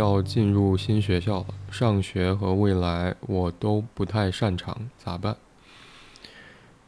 [0.00, 5.36] 要进入新学校了，上学和未来我都不太擅长，咋办？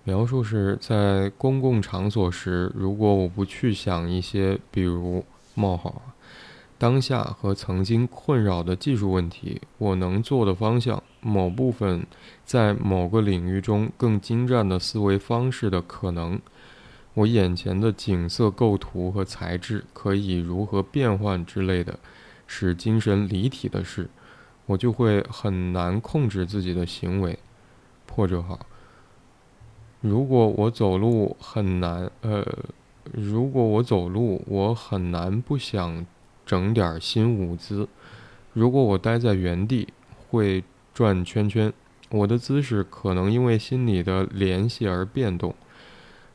[0.04, 6.00] 描述是在公共场所时，如果我不去想一些，比如冒号，
[6.78, 12.06] 当下和曾经困扰的技术问题，我能做的方向，某部分
[12.46, 16.40] 在某个领域中更精湛的思维方式的可能，
[17.12, 21.98] 我眼前的景色构图和材质可以如何变换之类的，
[22.54, 24.10] 使精神离体的事，
[24.66, 27.38] 我就会很难控制自己的行为。
[28.04, 28.60] 破折号。
[30.02, 32.46] 如果我走路很难，呃，
[33.12, 36.04] 如果我走路，我很难不想
[36.44, 37.88] 整点新舞姿。
[38.52, 39.88] 如果我待在原地，
[40.28, 41.72] 会转圈圈。
[42.10, 45.54] 我的姿势可能因为心理的联系而变动，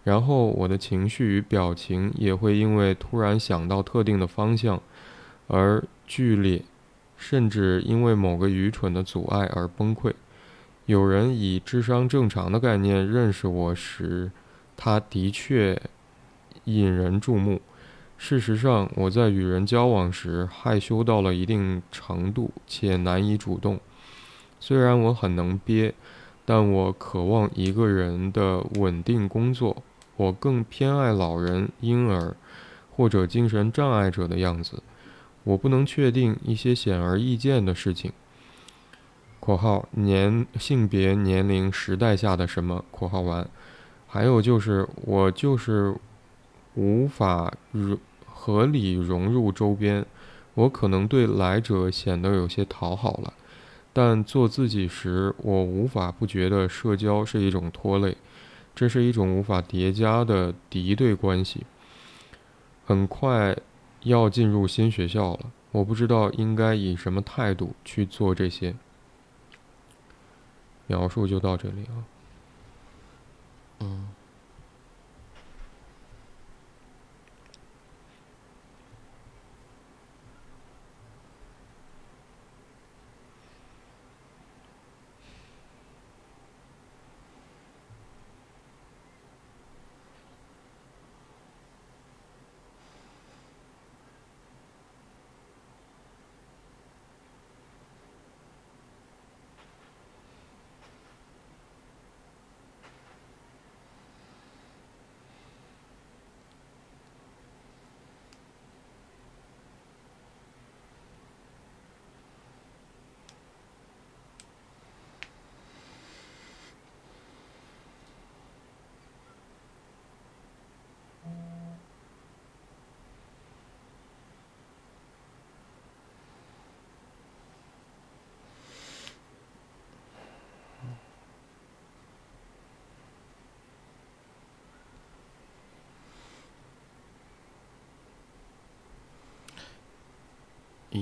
[0.04, 4.82] 然后我的情绪与表情也会因为突然想到特定的方向
[5.46, 6.64] 而剧烈，
[7.18, 10.14] 甚至因为某个愚蠢的阻碍而崩溃。
[10.86, 14.32] 有人以智商正常的概念认识我时，
[14.78, 15.80] 他的确
[16.64, 17.62] 引人注目。
[18.18, 23.80] 事实上，我在与人交往时害羞到了一定程度，且难以主动。
[24.60, 25.94] 虽然我很能憋，
[26.46, 29.84] 但我渴望一个人的稳定工作。
[30.16, 32.36] 我更偏爱老人、婴儿
[32.90, 34.82] 或者精神障碍者的样子。
[35.48, 38.12] 我不能确定一些显而易见的事情。
[39.40, 42.84] 括号年性别年龄时代下的什么？
[42.92, 43.48] 括号完，
[44.08, 45.96] 还有就是我就是
[46.76, 50.06] 无法融合理融入周边，
[50.54, 53.34] 我可能对来者显得有些讨好了，
[53.94, 58.18] 但做自己时，我无法不觉得社交是一种拖累，
[58.76, 61.66] 这是一种无法叠加的敌对关系。
[62.86, 63.56] 很快
[64.08, 68.76] 要进入新学校了，我不知道应该以什么态度去做这些。
[70.88, 72.04] 描述就到这里啊。
[73.80, 74.10] 嗯。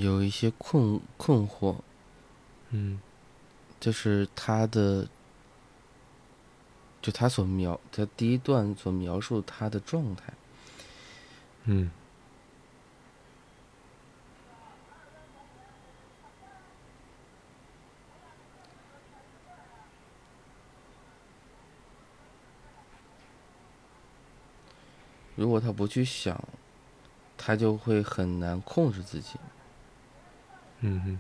[0.06, 1.78] 有一些困困惑，
[2.70, 3.00] 嗯，
[3.80, 5.08] 就是他的，
[7.02, 10.32] 就他所描，他第一段所描述他的状态，
[11.64, 11.90] 嗯，
[25.36, 26.40] 如果他不去想，
[27.36, 29.40] 他就会很难控制自己。
[30.82, 31.20] 嗯哼，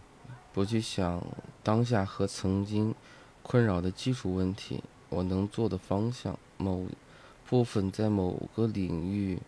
[0.54, 1.26] 不去想
[1.64, 2.94] 当下和曾经
[3.42, 6.88] 困扰的基础问题，我能做的方向，某
[7.48, 9.40] 部分在某个领域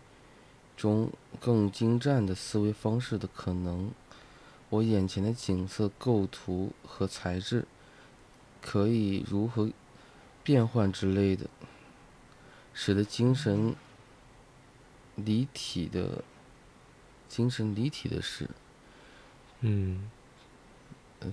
[0.76, 1.10] 中
[1.40, 3.90] 更精湛的思维方式的可能，
[4.70, 7.66] 我眼前的景色构图和材质
[8.60, 9.70] 可以如何
[10.42, 11.48] 变换之类的，
[12.72, 13.74] 使得精神
[15.14, 16.24] 离体的
[17.28, 18.48] 精神离体的事。
[19.60, 20.08] 嗯，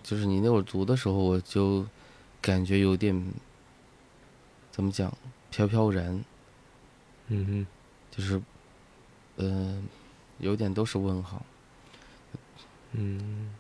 [0.01, 1.85] 就是你那会儿读的时候，我就
[2.41, 3.31] 感觉有点
[4.71, 5.15] 怎么讲，
[5.51, 6.23] 飘飘然。
[7.27, 7.67] 嗯哼，
[8.11, 8.41] 就是，
[9.37, 9.87] 嗯，
[10.39, 11.43] 有点都是问号。
[12.93, 13.53] 嗯，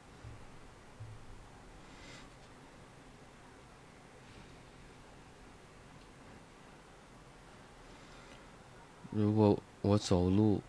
[9.11, 10.61] 如果我走路，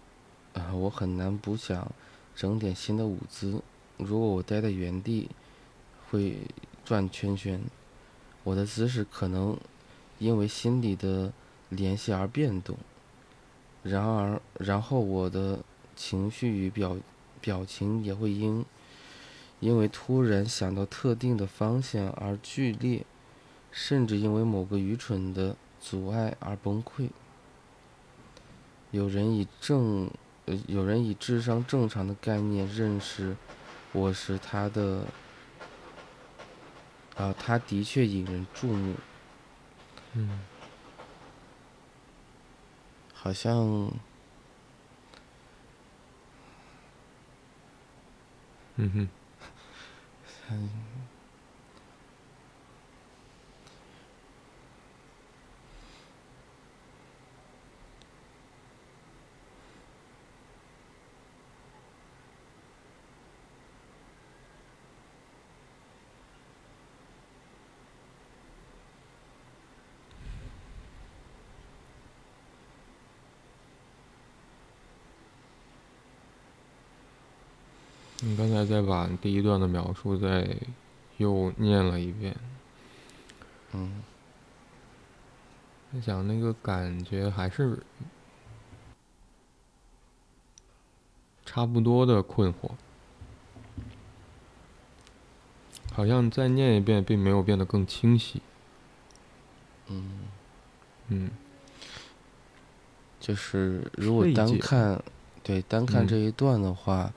[0.55, 1.91] 啊，我很难不想
[2.35, 3.63] 整点新的舞姿。
[3.99, 5.31] 如果我待在原地，
[6.11, 6.39] 会
[6.85, 7.61] 转圈圈，
[8.45, 9.57] 我的姿势可能
[10.19, 11.33] 因为心理的
[11.69, 12.77] 联系而变动。
[13.83, 15.61] 然而，然后我的
[15.95, 16.97] 情绪与表
[17.41, 18.65] 表情也会因
[19.61, 23.07] 因为突然想到特定的方向而剧烈，
[23.71, 27.11] 甚至因为某个愚蠢的阻碍而崩溃。
[28.91, 30.11] 有人以正，
[30.47, 33.37] 呃，有人以智商正常的概念认识
[33.97, 35.07] 我是，他的，
[37.17, 38.95] 啊，他的确引人注目。
[40.13, 40.39] 嗯，
[43.15, 43.57] 好像，
[48.77, 49.09] 嗯哼，
[78.21, 80.57] 你刚才再把第一段的描述再
[81.19, 82.35] 又念了一遍，
[83.73, 84.03] 嗯，
[85.93, 87.79] 我想那个感觉还是
[91.45, 92.71] 差不多的困惑，
[95.93, 98.41] 好像再念一遍并没有变得更清晰。
[99.89, 100.21] 嗯，
[101.09, 101.31] 嗯，
[103.21, 105.05] 就是如果单看，
[105.43, 107.13] 对单看这一段的话。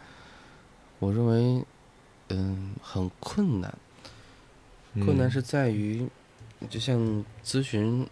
[0.99, 1.65] 我认为，
[2.27, 3.77] 嗯，很困难。
[4.95, 6.05] 困难是在于，
[6.69, 8.05] 就像咨询，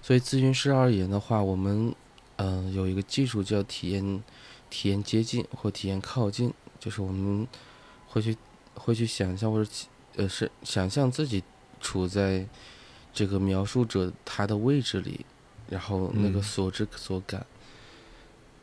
[0.00, 1.94] 所以咨询师而言的话，我们，
[2.36, 4.22] 嗯，有一个技术叫体验、
[4.70, 7.46] 体验接近或体验靠近，就是我们
[8.08, 8.34] 会去
[8.74, 9.70] 会去想象或者
[10.16, 11.42] 呃是想象自己
[11.80, 12.46] 处在
[13.12, 15.26] 这个描述者他的位置里，
[15.68, 17.44] 然后那个所知所感。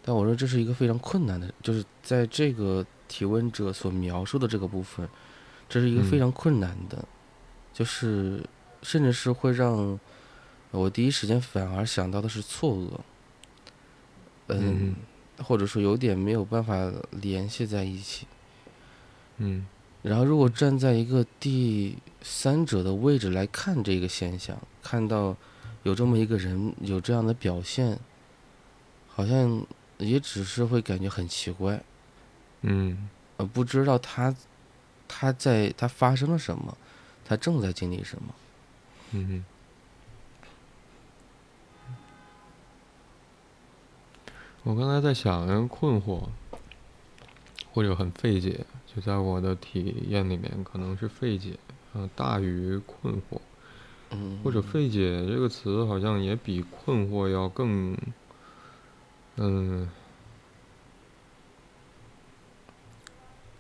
[0.02, 2.84] 但我说这是一个非常困难的，就是在这个。
[3.10, 5.10] 提问者所描述的这个部分，
[5.68, 7.04] 这是一个非常困难的，
[7.74, 8.42] 就是
[8.84, 10.00] 甚至是会让
[10.72, 12.92] 我第一时间反而想到的是错愕，
[14.50, 14.96] 嗯，
[15.44, 18.28] 或者说有点没有办法联系在一起，
[19.38, 19.66] 嗯，
[20.04, 25.36] 然后如果站在一个第三者的位置来看这个现象，看到
[25.84, 28.00] 有这么一个人有这样的表现，
[29.08, 29.66] 好像
[29.98, 31.82] 也只是会感觉很奇怪。
[32.62, 34.36] 嗯，呃，不知道他，
[35.08, 36.78] 他在他发生了什么，
[37.24, 38.36] 他正在经历什么。
[39.12, 39.46] 嗯哼。
[44.64, 46.28] 我刚才在想，困惑，
[47.74, 51.58] 或者很费解，就在我的体验里面，可能是费解，
[51.94, 53.40] 呃，大于困惑。
[54.12, 54.42] 嗯。
[54.44, 57.98] 或者费解这个词，好像也比困惑要更，
[59.38, 59.90] 嗯。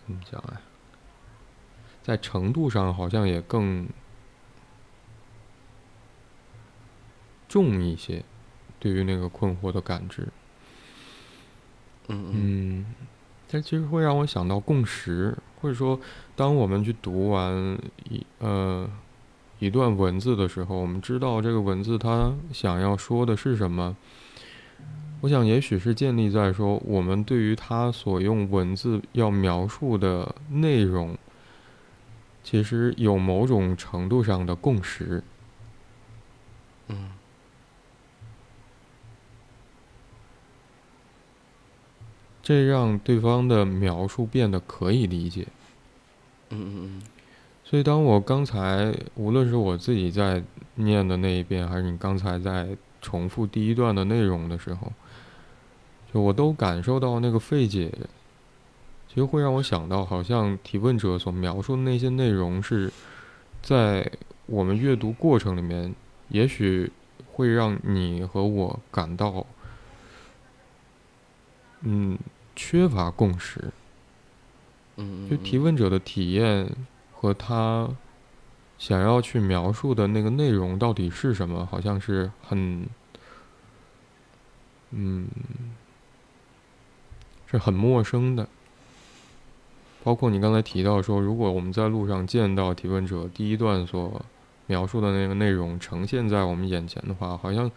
[0.09, 0.59] 怎么讲啊？
[2.01, 3.87] 在程度上好像也更
[7.47, 8.25] 重一些，
[8.79, 10.27] 对于那个困惑的感知。
[12.07, 12.85] 嗯嗯。
[13.51, 15.99] 但其实会让我想到共识，或者说，
[16.35, 17.79] 当我们去读完
[18.09, 18.89] 一呃
[19.59, 23.95] 一段文字的时候，我们知道这个文字它想要说的是什么。
[25.21, 31.17] 我想，也许是建立在说，我们对于他所用文字要描述的内容，
[32.43, 35.21] 其实有某种程度上的共识。
[36.87, 37.11] 嗯。
[42.41, 45.45] 这让对方的描述变得可以理解。
[46.49, 47.01] 嗯嗯嗯。
[47.63, 50.41] 所以，当我刚才无论是我自己在
[50.75, 52.69] 念的那一遍，还是你刚才在
[53.01, 54.91] 重复第一段的内容的时候，
[56.11, 57.91] 就我都感受到那个费解，
[59.07, 62.91] 其实会让我想到，好像提问者所描述的那些内容是，
[63.61, 64.11] 在
[64.47, 65.93] 我们阅读过程里面，
[66.29, 66.91] 也许
[67.31, 69.45] 会让你和我感到，
[71.81, 72.17] 嗯，
[72.55, 73.71] 缺乏共识。
[74.97, 76.69] 嗯就提问者的体验
[77.13, 77.87] 和他
[78.77, 82.87] 想要去描述的那个内容到底是什么，好像是很，
[84.89, 85.27] 嗯。
[87.49, 88.47] 是很陌生的，
[90.03, 94.23] 包括你刚才提到说，如果我们在路上见到提问者第一段所
[94.67, 97.71] 描述的那个内容呈现在我们眼前的话，好像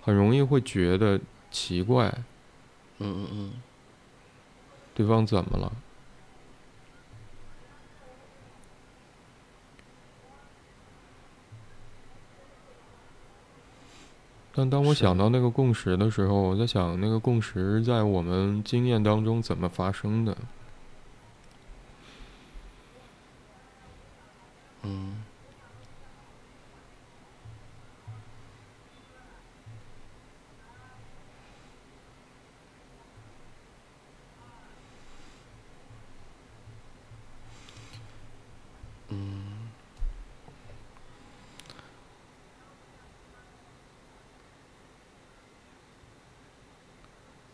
[0.00, 2.06] 很容易会觉得奇怪。
[2.98, 3.50] 嗯嗯嗯。
[4.94, 5.72] 对方怎么了？
[14.52, 20.36] 但当我想到那个共识的时候，我在想那个共识在我们经验当中怎么发生的？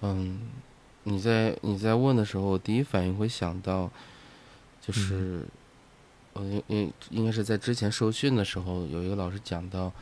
[0.03, 0.39] 嗯，
[1.03, 3.91] 你在你在问的时候，我第一反应会想到，
[4.83, 5.47] 就是，
[6.35, 9.93] 呃，应应应该是在之前受训的时候，有一个老师讲到，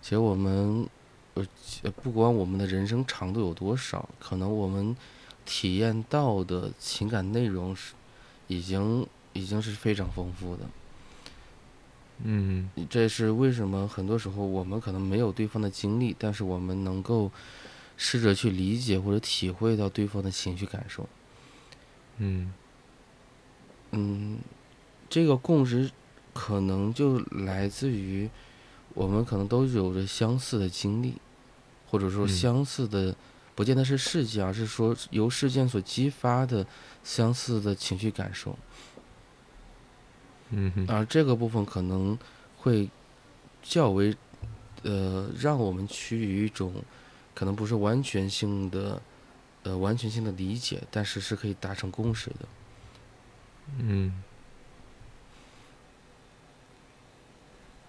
[0.00, 0.88] 其实我们，
[1.34, 1.46] 呃，
[1.82, 4.96] 呃不管我们的人生长度有多少，可能我们
[5.44, 7.92] 体验到的情感内容是，
[8.46, 10.62] 已经已经是非常丰富的。
[12.24, 17.30] 嗯这是为什么很多时候我们可能没有对方的经历，但是我们能够
[17.96, 21.08] 试着去理解或者体会到对方的情绪感受。
[22.18, 22.52] 嗯
[23.92, 24.38] 嗯，
[25.08, 25.90] 这个共识
[26.32, 28.28] 可能就来自于
[28.94, 31.14] 我们可能都有着相似的经历，
[31.88, 33.14] 或者说嗯相似的，
[33.54, 36.66] 不见得是事件，而是说由事件所激发的
[37.02, 38.58] 相似的情绪感受。
[40.50, 42.18] 嗯哼而这个部分可能
[42.56, 42.88] 会
[43.62, 44.16] 较为，
[44.82, 46.72] 呃，让我们趋于一种
[47.34, 49.00] 可能不是完全性的，
[49.68, 52.48] 呃，完全性的理解，但是是可以达成共识的。
[53.78, 54.22] 嗯，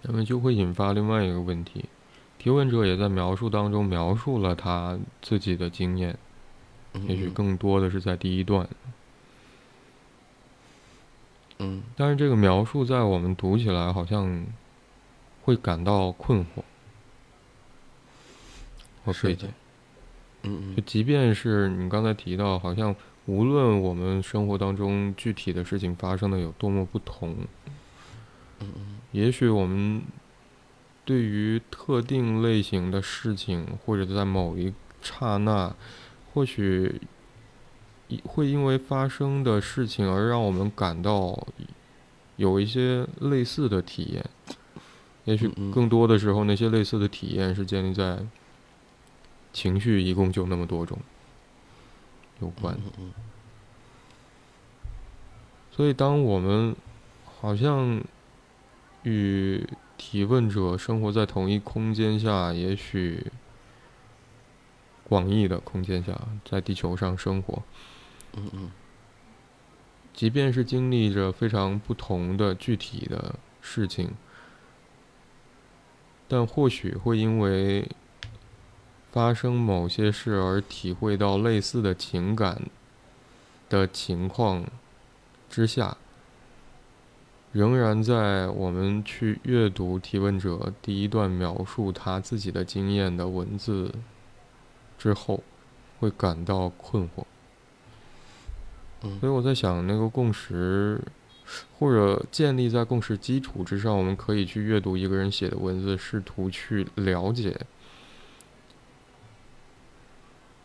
[0.02, 1.86] 那么就会引发另外一个问题，
[2.38, 6.18] 提问者也在描述当中描述了他自己的经验，
[6.92, 7.32] 嗯也许嗯。
[7.32, 8.68] 更多的是在第一段，
[11.60, 11.82] 嗯。
[11.96, 14.46] 但是这个描述在我们读起来好像
[15.44, 16.62] 会感到困惑。
[19.02, 19.54] 和是的费解。
[20.42, 20.76] 嗯嗯。
[20.76, 22.94] 就即便是你刚才提到，好像
[23.26, 27.36] 无论我们生活当中具体的事情发生的有多么不同，
[28.60, 28.98] 嗯嗯。
[29.12, 30.02] 也许我们
[31.04, 35.74] 对于特定类型的事情，或者在某一刹那，
[36.32, 37.00] 或许
[38.24, 41.46] 会因为发生的事情而让我们感到
[42.36, 44.24] 有一些类似的体验。
[45.24, 48.18] 也许更多的时候，那些类似的体验是建立在
[49.52, 50.98] 情绪一共就那么多种
[52.40, 52.76] 有关。
[55.70, 56.76] 所以，当我们
[57.24, 58.02] 好像
[59.02, 59.66] 与
[59.96, 63.26] 提问者生活在同一空间下，也许
[65.04, 67.62] 广义的空间下，在地球上生活，
[68.36, 68.70] 嗯嗯
[70.12, 74.12] 即便是经历着非常不同的具体的事情，
[76.28, 77.88] 但或许会因为
[79.12, 82.62] 发生某些事而体会到类似的情感
[83.68, 84.64] 的情况
[85.48, 85.96] 之下，
[87.52, 93.92] 仍然在我们去阅读提问者第一段描述他自己的经验的文字
[94.96, 95.42] 之后，
[95.98, 97.24] 会感到困惑。
[99.02, 101.00] 嗯所以我在想，那个共识，
[101.78, 107.58] 或者建立在共识基础之上，我们可以去阅读一个人写的文字，试图去了解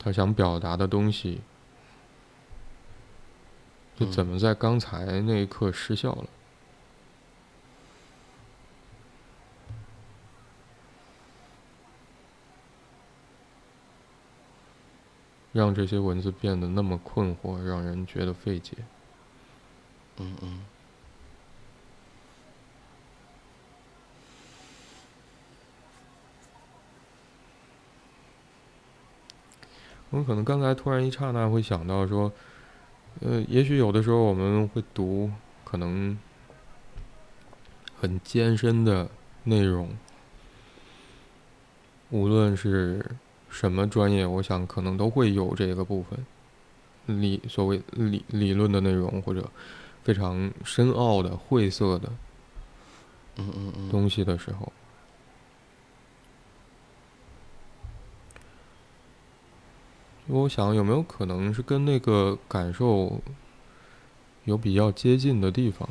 [0.06, 1.42] 他想表达的东西，
[3.98, 6.28] 就嗯怎么在刚才那一刻失效了。
[15.52, 18.78] 让这些文字变得那么困惑，让人觉得费解。
[20.18, 20.60] 嗯嗯
[30.12, 32.32] 我们可能刚才突然一刹那会想到说，
[33.22, 35.32] 呃，也许有的时候我们会读
[35.64, 36.18] 可能
[38.00, 39.10] 很艰深的
[39.44, 39.90] 内容，
[42.12, 43.06] 无论是
[43.50, 46.26] 什么专业，我想可能都会有这个部分
[47.18, 49.50] 理所谓理理论的内容，或者
[50.04, 52.10] 非常深奥的晦涩的
[53.38, 53.90] 嗯嗯嗯。
[53.90, 54.72] 东西的时候，
[60.28, 63.22] 因为我想有没有可能是跟那个感受
[64.46, 65.88] 有比较接近的地方？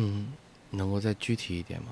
[0.00, 0.32] 嗯，
[0.70, 1.88] 能够再具体一点吗？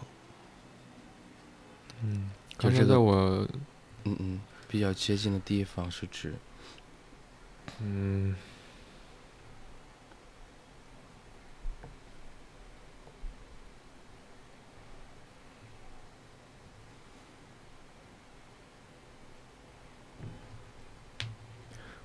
[2.03, 3.47] 嗯，就刚才在这个我
[4.05, 6.33] 嗯嗯，比较接近的地方是指，
[7.83, 8.35] 嗯，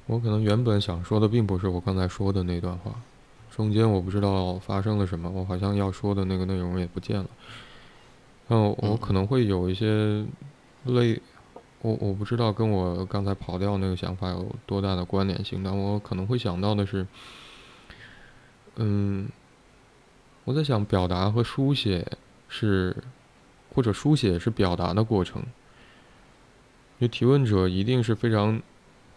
[0.06, 3.02] 我可能原本想说的并不是我刚才说的那段话，
[3.54, 7.30] 中间我不知道发生了什么，我好像要说的那个内容也不见了。
[8.48, 10.26] 嗯我可能会有一些
[10.86, 11.22] 类，
[11.82, 17.06] 我我不知道跟我刚才跑掉那个想法有多大的关联性，但我可能会想到的是，
[18.78, 19.30] 嗯，
[20.44, 22.06] 我在想表达和书写
[22.50, 22.96] 是，
[23.74, 25.42] 或者书写是表达的过程。
[27.00, 28.62] 因为提问者一定是非常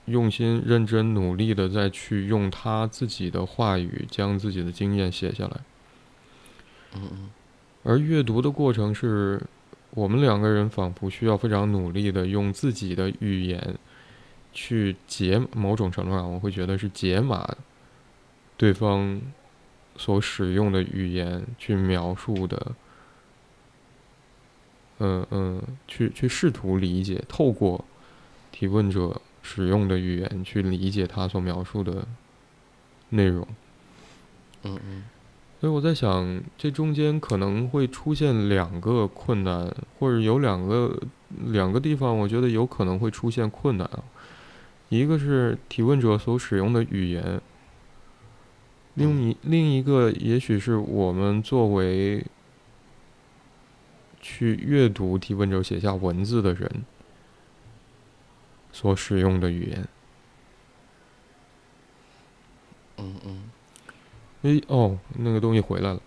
[0.07, 5.61] 用心、认真、努力的，再去用他自己的话语将自己的经验写下来。
[6.97, 7.31] 嗯。
[7.83, 9.41] 而阅读的过程是，
[9.91, 13.77] 我们两个人仿佛需要非常努力的用自己的语言
[14.53, 17.47] 去解某种程度上，我会觉得是解码
[18.57, 19.21] 对方
[19.97, 22.73] 所使用的语言去描述的。
[25.01, 27.85] 嗯嗯，去去试图理解，透过
[28.53, 32.05] 提问者使用的语言去理解他所描述的
[33.11, 33.47] 内容。
[34.65, 35.05] 嗯嗯。
[35.61, 40.99] 所以我在想，这中间可能会出现两个困难，或者有两个
[41.47, 44.03] 两个地方，我觉得有可能会出现困难啊。
[44.89, 47.41] 一个是提问者所使用的语言，
[48.95, 52.25] 另一另一个也许是我们作为。
[54.27, 56.85] 去阅读提问者写下文字的人
[58.75, 59.89] 所使用的语言。
[62.99, 63.43] 嗯嗯。
[64.43, 66.01] 诶哦，那个东西回来了。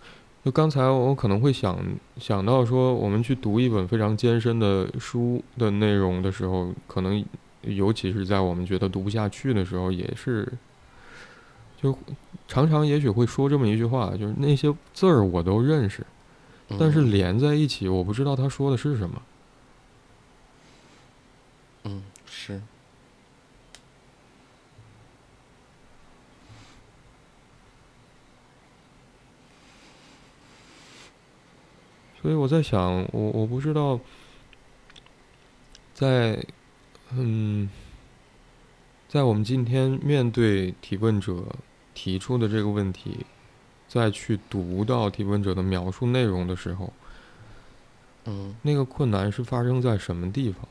[0.44, 1.78] 就刚才我可能会想
[2.18, 7.24] 想到说，我们去读一本非常艰深的书的内容的时候，可能
[7.62, 10.50] 尤其是在我们觉得读不下去的时候，也是
[11.82, 11.98] 就
[12.46, 16.06] 常常也许会说这么一句话，就是那些字儿我都认识。
[16.78, 19.22] 但是连在一起，我不知道他说的是什么。
[21.84, 22.60] 嗯，是。
[32.20, 34.00] 所以我在想，我我不知道，
[35.94, 36.44] 在
[37.10, 37.68] 嗯，
[39.08, 41.44] 在我们今天面对提问者
[41.94, 43.26] 提出的这个问题。
[43.88, 46.92] 再去读到提问者的描述内容的时候，
[48.26, 50.68] 嗯，那个困难是发生在什么地方？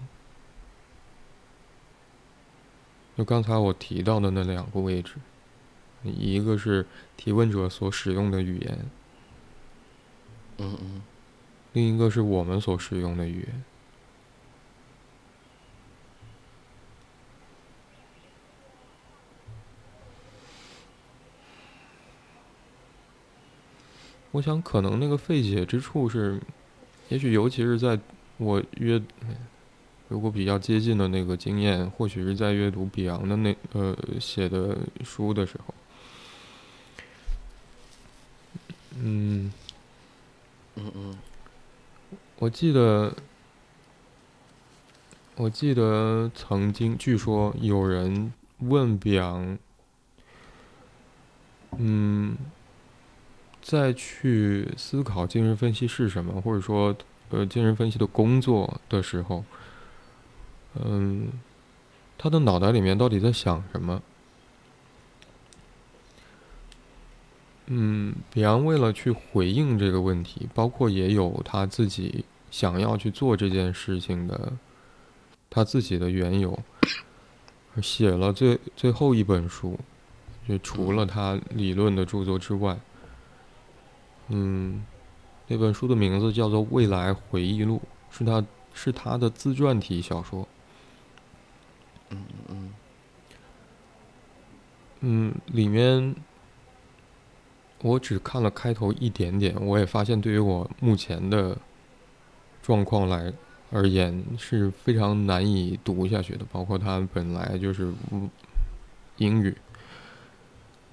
[3.17, 5.15] 就刚才我提到的那两个位置，
[6.03, 8.86] 一个是提问者所使用的语言，
[10.60, 11.01] 嗯嗯，
[11.73, 13.63] 另一个是我们所使用的语言。
[24.32, 26.39] 我想，可能那个费解之处是，
[27.10, 27.99] 也许尤其是在
[28.38, 29.01] 我阅，
[30.10, 35.73] 如果比较接近的那个经验，或许是在阅读比昂的那呃写的书的时候，
[38.99, 39.51] 嗯，
[40.75, 41.17] 嗯嗯，
[42.39, 43.13] 我记得，
[45.36, 49.58] 我记得曾经，据说有人问比昂，
[51.78, 52.38] 嗯。
[53.60, 56.95] 再去思考精神分析是什么，或者说，
[57.32, 59.43] 呃，精神分析的工作的时候，
[60.76, 61.28] 嗯，
[62.17, 64.02] 他的脑袋里面到底在想什么？
[67.67, 74.53] 嗯，比昂为了去回应这个问题，包括也有他自己想要去做这件事情的
[75.49, 76.58] 他自己的缘由，
[77.82, 79.77] 写了最最后一本书，
[80.47, 82.77] 就除了他理论的著作之外。
[84.30, 84.86] 嗯，
[85.47, 87.82] 那本书的名字叫做《未来回忆录》，
[88.17, 90.47] 是他是他的自传体小说。
[92.10, 92.73] 嗯嗯
[95.01, 96.15] 嗯，里面
[97.81, 101.57] 我只看了开头一点点，我也发现对于我目前的
[102.61, 103.31] 状况来
[103.71, 107.93] 而言是非常难以读下去的，包括它本来就是
[109.17, 109.55] 英语。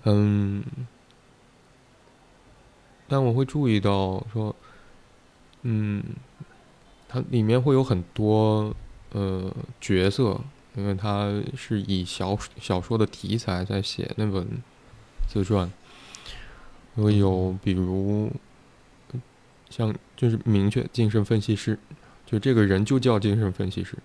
[0.04, 0.62] 嗯。
[3.06, 4.56] 但我会注意到说，
[5.62, 6.02] 嗯，
[7.06, 8.74] 它里面会有很多
[9.12, 10.40] 呃角色，
[10.74, 14.46] 因为它是以小小说的题材在写那本
[15.28, 15.70] 自传，
[16.96, 18.30] 会有比如
[19.68, 21.78] 像就是明确精神分析师，
[22.24, 23.96] 就这个人就叫精神分析师，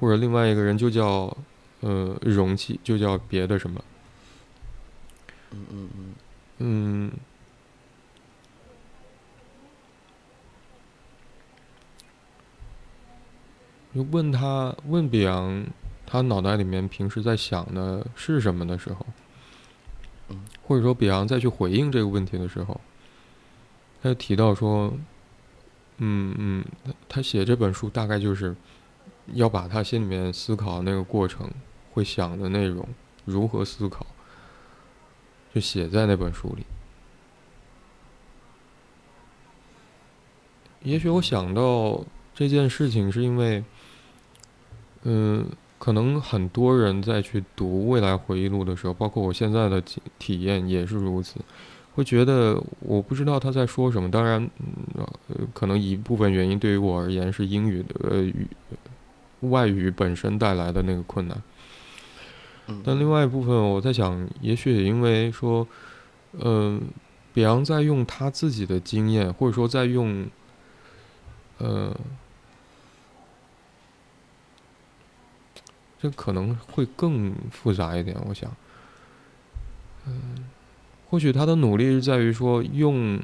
[0.00, 1.36] 或者另外一个人就叫
[1.80, 3.84] 呃容器，就叫别的什么，
[5.50, 6.14] 嗯嗯嗯，
[6.58, 7.12] 嗯。
[13.94, 15.64] 就问他问比昂，
[16.04, 19.06] 他脑袋里面平时在想的是什么的时候，
[20.62, 22.80] 或者说比昂再去回应这个问题的时候，
[24.02, 24.92] 他就提到说，
[25.98, 26.64] 嗯嗯，
[27.08, 28.54] 他写这本书大概就是
[29.34, 31.50] 要把他心里面思考那个过程、
[31.92, 32.88] 会想的内容、
[33.24, 34.06] 如何思考，
[35.54, 36.64] 就写在那本书里。
[40.82, 43.64] 也许我想到这件事情，是因为，
[45.02, 45.46] 嗯。
[45.86, 51.36] 可能很多人在去读《未来回忆录》的时候，包括我现在的体体验也是如此，
[51.94, 54.10] 会觉得我不知道他在说什么。
[54.10, 54.50] 当然，
[54.96, 55.06] 呃，
[55.54, 58.48] 可能一部分原因对于我而言是英语的呃语
[59.42, 61.40] 外语本身带来的那个困难。
[62.82, 65.64] 但另外一部分，我在想，也许也因为说，
[66.32, 66.82] 嗯，
[67.32, 70.26] 比昂在用他自己的经验，或者说在用，
[71.58, 71.96] 呃。
[76.06, 78.48] 这可能会更复杂一点，我想，
[80.06, 80.44] 嗯，
[81.10, 83.20] 或许他的努力是在于说，用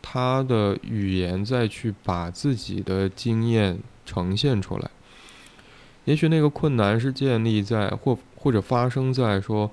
[0.00, 4.88] 他的语言再去把自己的经验呈现出来。
[6.04, 9.68] 也许那个困难是建立在或或者发生在说，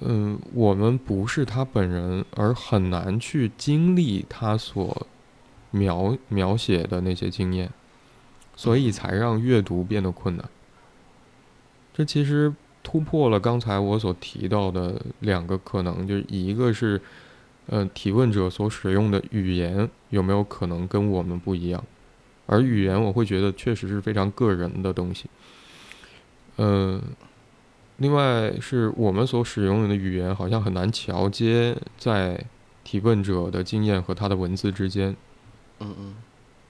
[0.00, 5.06] 嗯，我们不是他本人，而很难去经历他所
[5.70, 7.70] 描描写的那些经验，
[8.56, 10.46] 所以才让阅读变得困难。
[11.94, 12.52] 这其实
[12.82, 17.00] 突破了刚才我所提到的两个可能，就是一个是，
[17.66, 21.84] 呃，提问者所使用的语言有没有可能跟我们不一样，
[22.46, 25.26] 而语言我会觉得确实是非常个人的东西。
[26.56, 27.00] 嗯，
[27.98, 32.44] 另外是我们所使用的语言好像很难桥接在
[32.82, 35.14] 提问者的经验和他的文字之间。
[35.78, 36.14] 嗯嗯。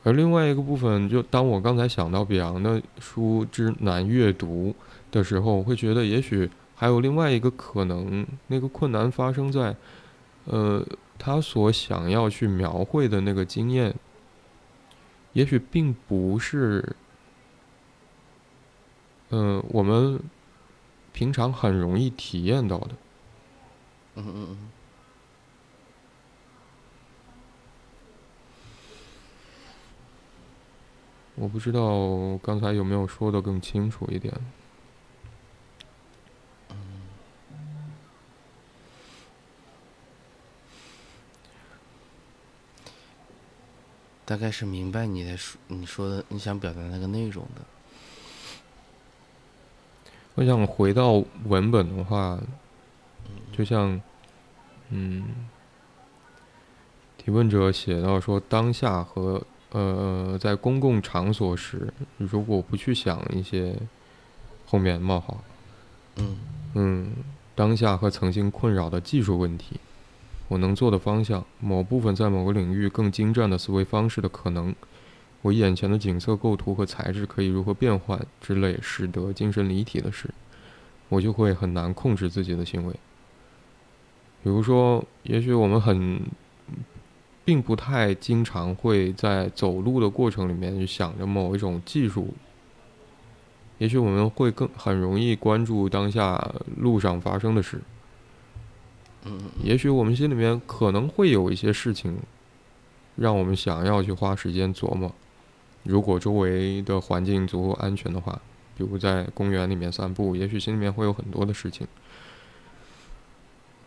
[0.04, 4.74] 而另外一个部分，就当我刚才想到比昂的书之难阅读。
[5.12, 9.76] 的时候，我会觉得也许还有另外一个可能，那个困难发生在，
[10.46, 10.84] 呃，
[11.18, 13.94] 他所想要去描绘的那个经验，
[15.34, 16.96] 也许并不是，
[19.30, 20.18] 嗯，我们
[21.12, 22.90] 平常很容易体验到的。
[24.16, 24.68] 嗯嗯嗯。
[31.34, 34.32] 我不知道刚才有没有说的更清楚一点。
[44.32, 47.60] 大概是明白你的说你说的你想表达那个内容的。
[50.36, 52.40] 我想回到文本的话，
[53.54, 54.00] 就像，
[54.88, 55.22] 嗯，
[57.18, 59.42] 提问者写到说，当下和
[59.72, 63.76] 呃在公共场所时，如果不去想一些
[64.64, 65.44] 后面冒号，
[66.16, 66.38] 嗯
[66.72, 67.12] 嗯，
[67.54, 69.78] 当下和曾经困扰的技术问题。
[70.52, 74.74] 我能做的方向，某部分在某个领域更精湛的思维方式的可能，
[75.40, 80.28] 我眼前的景色构图和材质可以如何变换之类，使得精神离体的事，
[81.08, 82.92] 我就会很难控制自己的行为。
[84.42, 86.20] 比如说，也许我们很，
[87.46, 92.34] 并不太经常会在走路的过程里面想着某一种技术，
[93.78, 97.80] 也许我们会更很容易关注当下路上发生的事。
[99.62, 102.18] 也许我们心里面可能会有一些事情，
[103.14, 105.12] 让我们想要去花时间琢磨。
[105.84, 108.40] 如果周围的环境足够安全的话，
[108.76, 111.86] 比如在公园里面散步，也许心里面会有很多的事情。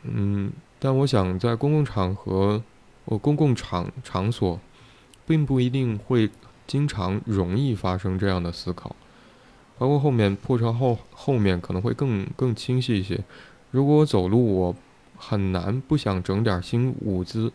[0.03, 2.63] 嗯，但我想在公共场合
[3.05, 4.59] 或公共场场所，
[5.25, 6.29] 并不一定会
[6.65, 8.95] 经常容易发生这样的思考。
[9.77, 13.21] 包括后面破窗后后面可能会更更清晰一些。
[13.71, 14.75] 如果我走路，我。
[15.17, 17.51] 很难不想整点新舞姿。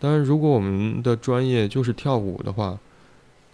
[0.00, 2.78] 当然，如果我们的专业就是跳舞的话，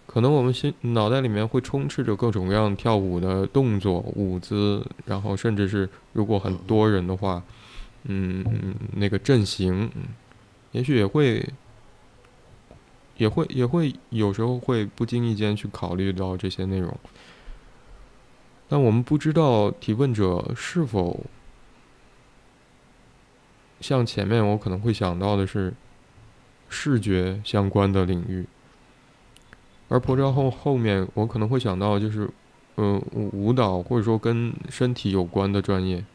[0.05, 7.41] 可能我们心脑袋里面会充斥着各种各样跳舞的动作、舞姿，然后甚至是如果很多人的话，
[8.03, 8.43] 嗯，
[8.95, 9.89] 那个阵型，
[10.71, 11.47] 也许也会，
[13.15, 16.97] 也会也会有时候会不经意间去考虑到这些内容。
[18.67, 21.25] 但我们不知道提问者是否。
[23.81, 25.73] 像前面我可能会想到的是
[26.69, 28.45] 视觉相关的领域，
[29.89, 32.29] 而破招后后面我可能会想到就是，
[32.77, 33.01] 嗯，
[33.33, 36.05] 舞蹈或者说跟身体有关的专业。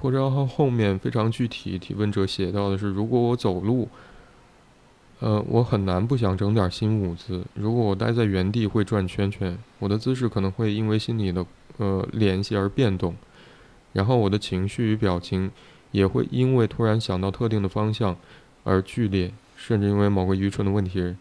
[0.00, 3.88] 破招后后面非常具体，提问者写到的是：如果我走路，
[5.20, 11.46] 呃，我很难不想整点新舞姿；如果我待在原地会转圈圈，我的姿势可能会因为心理的
[11.78, 13.14] 呃联系而变动。
[13.94, 15.50] 然后我的情绪与表情
[15.92, 18.14] 也会因为突然想到特定的方向
[18.64, 21.16] 而剧烈，甚至因为某个愚蠢的问题，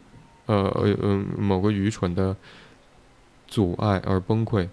[0.48, 2.36] 呃呃呃某个愚蠢的
[3.48, 4.68] 阻碍而崩溃。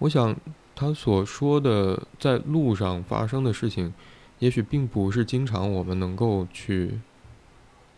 [0.00, 0.36] 我想
[0.74, 3.94] 他所说的在路上发生的事情，
[4.40, 7.00] 也许并不是经常我们能够去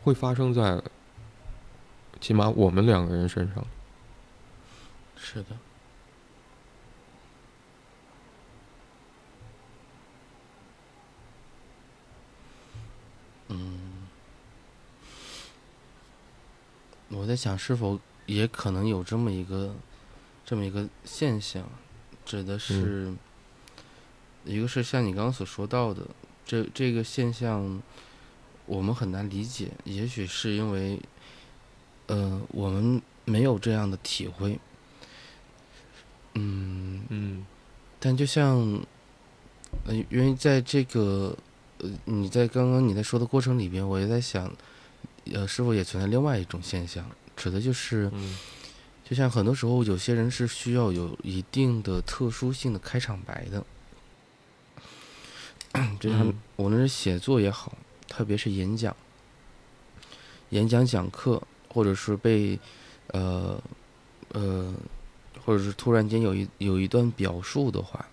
[0.04, 0.82] 会发生在
[2.20, 3.64] 起码我们两个人身上。
[5.16, 5.56] 是的。
[13.48, 14.08] 嗯，
[17.08, 19.74] 我在想，是否也可能有这么一个
[20.44, 21.68] 这么一个现象，
[22.24, 23.12] 指的是，
[24.44, 26.02] 一个是像你刚刚所说到的，
[26.44, 27.80] 这这个现象，
[28.66, 31.00] 我们很难理解，也许是因为，
[32.06, 34.58] 呃，我们没有这样的体会。
[36.34, 37.46] 嗯嗯，
[37.98, 38.58] 但就像，
[39.86, 41.36] 呃，因为在这个，
[41.78, 44.52] 呃，你在刚刚你在说的过程里边，我也在想，
[45.32, 47.04] 呃，是否也存在另外一种现象，
[47.36, 48.10] 指的就是，
[49.04, 53.64] 就像很多时候有些人是需要有一定的特殊性的开场白的，
[56.00, 57.76] 就像无论是写作也好，
[58.08, 58.94] 特别是演讲、
[60.50, 62.58] 演讲讲课，或者是被，
[63.08, 63.62] 呃，
[64.30, 64.74] 呃。
[65.44, 68.04] 或者是突然间有一有一段表述的话，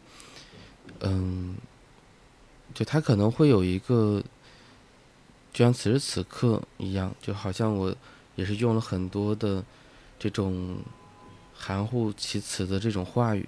[0.99, 1.56] 嗯，
[2.76, 4.23] 就他可能会有一个，
[5.54, 7.96] 就像此时此刻一样，就好像我
[8.36, 9.63] 也是用了很多的
[10.20, 10.78] 这种
[11.54, 13.48] 含糊其辞的这种话语，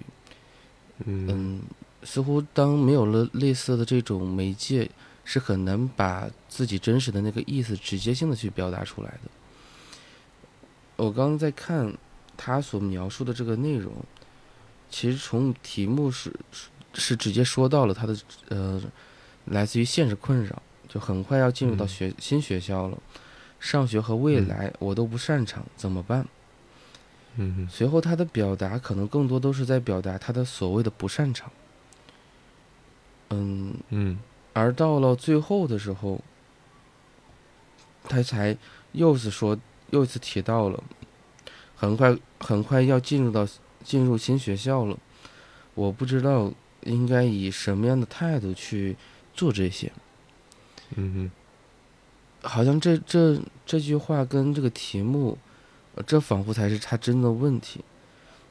[1.03, 1.61] 嗯，
[2.03, 4.89] 似乎当没有了类似的这种媒介，
[5.23, 9.31] 是很难把自己真实的那个意思直接性的去表达出来的。
[10.95, 11.93] 我刚刚在看。
[12.37, 13.93] 他所描述的这个内容，
[14.89, 18.17] 其实从题目是是是直接说到了他的
[18.49, 18.81] 呃，
[19.45, 20.61] 来自于现实困扰，
[20.95, 22.97] 就很快要进入到学新学校了，
[23.59, 26.25] 上学和未来我都不擅长，怎么办？
[27.35, 31.51] 嗯随后他的表达可能更多都是在表达他的所谓的不擅长。
[33.31, 34.17] 嗯嗯，
[34.53, 36.21] 而到了最后的时候，
[38.05, 38.57] 他才
[38.93, 40.81] 又是说又一次提到了。
[41.75, 43.45] 很快，很快要进入到
[43.83, 44.97] 进入新学校了，
[45.73, 46.53] 我不知道
[46.83, 48.95] 应该以什么样的态度去
[49.33, 49.91] 做这些。
[50.95, 51.31] 嗯
[52.43, 55.37] 哼，好像这这这句话跟这个题目，
[56.05, 57.83] 这仿佛才是他真的问题。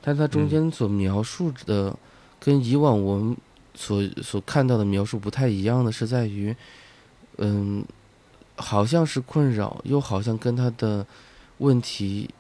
[0.03, 1.97] 但他中间所描述的，
[2.41, 3.37] 跟以往我们
[3.75, 6.55] 所所看到的描述不太一样的是在于，
[7.39, 7.85] 嗯，
[8.57, 11.07] 好像是困扰，又好像跟他的
[11.59, 12.31] 问题。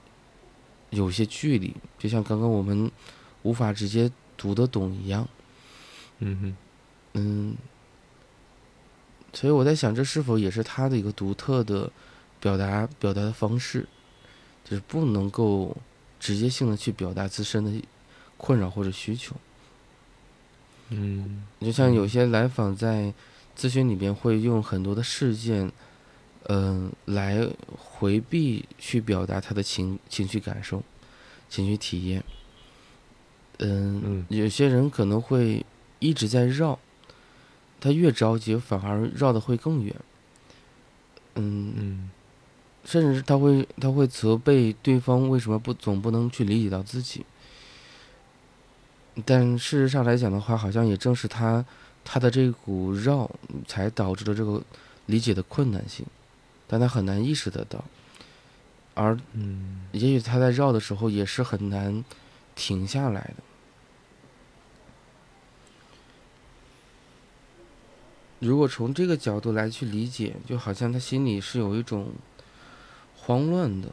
[0.90, 2.88] 有些距离，就像刚刚我们
[3.42, 5.26] 无法直接读得懂一样。
[6.20, 6.56] 嗯哼，
[7.14, 7.56] 嗯，
[9.34, 11.90] 所以我在想，这是否也是他的一个独特的
[12.40, 13.86] 表达表达的方式，
[14.64, 15.76] 就是不能够
[16.18, 17.82] 直接性的去表达自身的
[18.38, 19.34] 困扰或者需求。
[20.88, 23.12] 嗯，就像有些来访在
[23.58, 25.70] 咨询里边会用很多的事件。
[26.46, 30.82] 嗯，来回避去表达他的情情绪感受、
[31.48, 32.22] 情绪体验。
[33.60, 35.64] 嗯，有些人可能会
[36.00, 36.78] 一直在绕，
[37.84, 39.94] 他越着急，反而绕的会更远。
[41.34, 42.10] 嗯，
[42.82, 47.26] 甚至他会他会责备对方为什么不总不能去理解到自己。
[49.26, 51.62] 但事实上来讲的话，好像也正是他
[52.02, 53.30] 他的这股绕，
[53.68, 54.62] 才导致了这个
[55.04, 56.06] 理解的困难性。
[56.66, 57.84] 但他很难意识得到，
[58.94, 62.02] 而嗯也许他在绕的时候也是很难
[62.54, 63.42] 停下来的。
[68.44, 72.12] 如果从这个角度来去理解，就好像他心里是有一种
[73.16, 73.88] 慌乱的，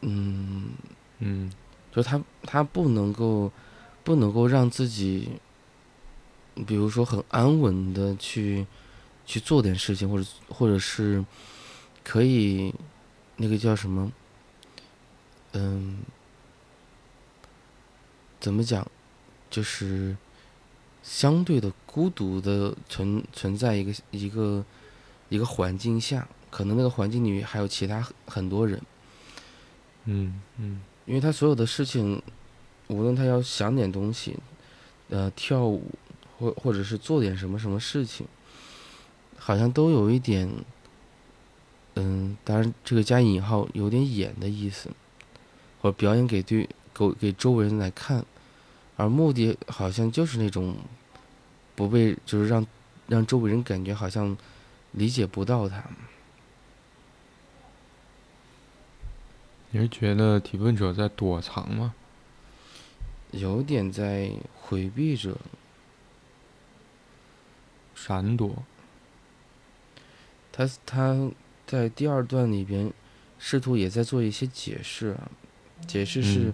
[0.00, 0.70] 嗯
[1.18, 1.52] 嗯，
[1.92, 3.50] 就他他不能够
[4.02, 5.40] 不能够让自己，
[6.66, 8.66] 比如说很安稳的去。
[9.26, 11.24] 去做点事情，或者或者是
[12.02, 12.74] 可以
[13.36, 14.10] 那个叫什么？
[15.52, 15.98] 嗯，
[18.40, 18.84] 怎么讲？
[19.48, 20.16] 就是
[21.10, 24.64] 相对的孤独的存存在一个一个
[25.28, 28.80] 一个环境下，可能那个环境里还有其他很多人。
[30.04, 32.22] 嗯嗯，因为他所有的事情，
[32.86, 34.36] 无论他要想点东西，
[35.08, 35.90] 呃，跳舞
[36.38, 38.24] 或或者是做点什么什么事情。
[39.36, 40.48] 好像都有一点，
[41.96, 44.88] 嗯，当然这个加引号有点演的意思，
[45.80, 48.24] 或者表演给对给给周围人来看，
[48.96, 50.76] 而目的好像就是那种
[51.74, 52.66] 不被，就是让
[53.06, 54.36] 让周围人感觉好像
[54.92, 55.82] 理解不到他。
[59.70, 61.94] 你是觉得提问者在躲藏吗？
[63.30, 65.36] 有点在回避着，
[67.94, 68.64] 闪躲。
[70.50, 71.30] 他他
[71.64, 72.92] 在第二段里边，
[73.38, 75.30] 试图也在做一些解释啊，
[75.86, 76.52] 解释是，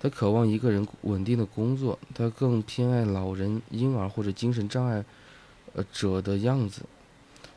[0.00, 5.04] 他渴望一个人稳定的工作，他更偏爱老人、婴儿或者精神障碍
[5.74, 6.82] 呃者的样子，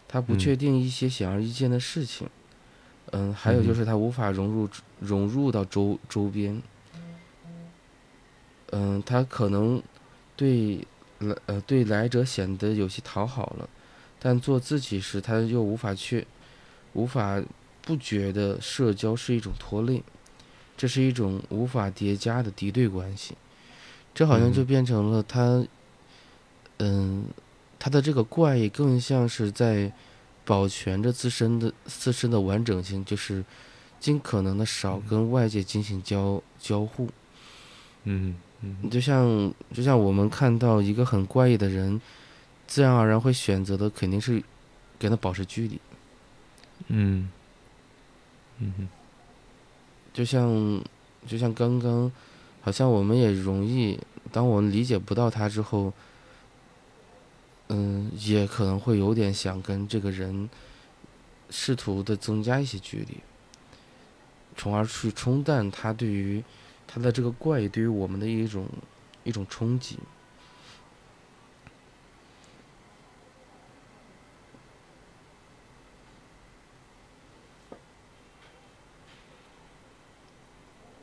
[0.07, 2.29] 他不确定一些显而易见的事情。
[3.11, 6.61] 嗯，还有就是他无法融入融入到周周边。
[8.71, 9.81] 嗯，他可能
[10.35, 10.85] 对
[11.19, 13.69] 来呃对来者显得有些讨好了，
[14.19, 16.25] 但做自己时他又无法去
[16.93, 17.41] 无法
[17.83, 20.01] 不觉得社交是一种拖累，
[20.75, 23.35] 这是一种无法叠加的敌对关系。
[24.13, 25.65] 这好像就变成了他，
[26.79, 27.25] 嗯，
[27.79, 29.91] 他的这个怪异更像是在。
[30.45, 33.45] 保全着自身的自身的完整性，就是
[33.97, 37.07] 尽可能的少跟外界进行交交互。
[38.03, 42.01] 嗯嗯，就像就像我们看到一个很怪异的人，
[42.67, 44.43] 自然而然会选择的肯定是
[44.99, 45.79] 跟他保持距离。
[46.89, 47.31] 嗯
[48.59, 48.89] 嗯
[50.13, 50.81] 就像
[51.27, 52.11] 就像刚刚，
[52.61, 53.99] 好像我们也容易，
[54.31, 55.91] 当我们理解不到他之后。
[57.69, 60.47] 嗯，也可能会有点想跟这个人
[61.49, 63.17] 试图的增加一些距离，
[64.55, 66.43] 从而去冲淡他对于
[66.85, 68.67] 他的这个怪对于我们的一种
[69.23, 69.97] 一种冲击。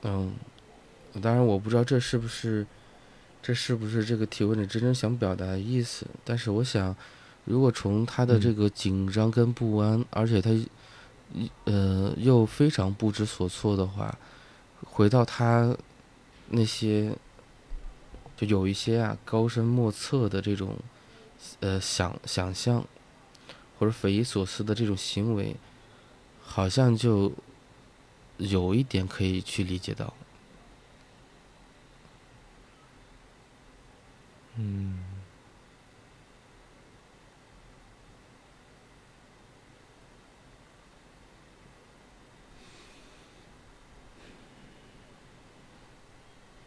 [0.02, 0.34] 嗯，
[1.20, 2.66] 当然我不知道这是不是。
[3.42, 6.06] 这是不是这个提问者真正想表达的意思？
[6.26, 6.94] 但是我想，
[7.46, 10.50] 如果从他的这个紧张跟不安，而且他，
[11.64, 14.14] 呃，又非常不知所措的话，
[14.84, 15.74] 回到他
[16.50, 17.16] 那些，
[18.36, 20.76] 就有一些啊高深莫测的这种，
[21.60, 22.84] 呃想想象，
[23.78, 25.56] 或者匪夷所思的这种行为，
[26.42, 27.32] 好像就
[28.40, 30.12] 有一点可以去理解到。
[34.57, 34.98] 嗯，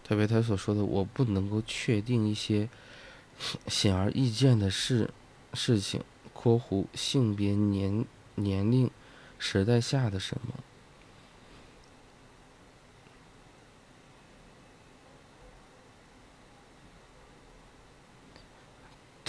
[0.03, 2.69] 特别他所说的，我不能够确定一些
[3.67, 5.09] 显而易见的事
[5.53, 8.05] 事情（括弧性别、年
[8.35, 8.89] 年龄、
[9.37, 10.53] 时代下的什么）。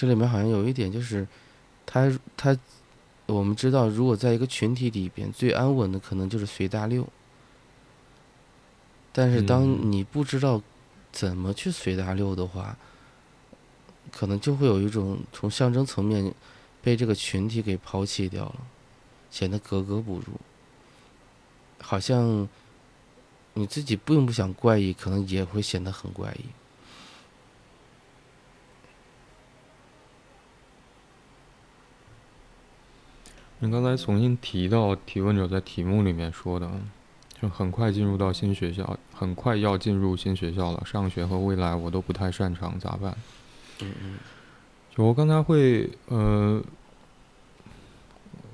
[0.05, 1.27] 这里面好像有一点，就是
[1.87, 2.57] 他他，
[3.27, 7.09] 我们知道，如果在一个群体里边，最安稳的可能就是随大溜。
[9.13, 10.61] 但是当你不知道
[11.11, 12.77] 怎么去随大溜的话，
[14.13, 16.35] 可能就会有一种从象征层面
[16.83, 18.57] 被这个群体给抛弃掉了，
[19.31, 20.25] 显得格格不入。
[21.81, 22.49] 好像
[23.55, 26.45] 你自己并不想怪异，可能也会显得很怪异。
[33.61, 36.71] 你刚才重新提到提问者在题目里面说的，
[37.41, 40.83] 就很快进入到新学校，很快要进入新学校了。
[40.85, 43.17] 上学和未来我都不太擅长，咋办？
[43.81, 44.19] 嗯嗯。
[44.95, 46.63] 就我刚才会呃，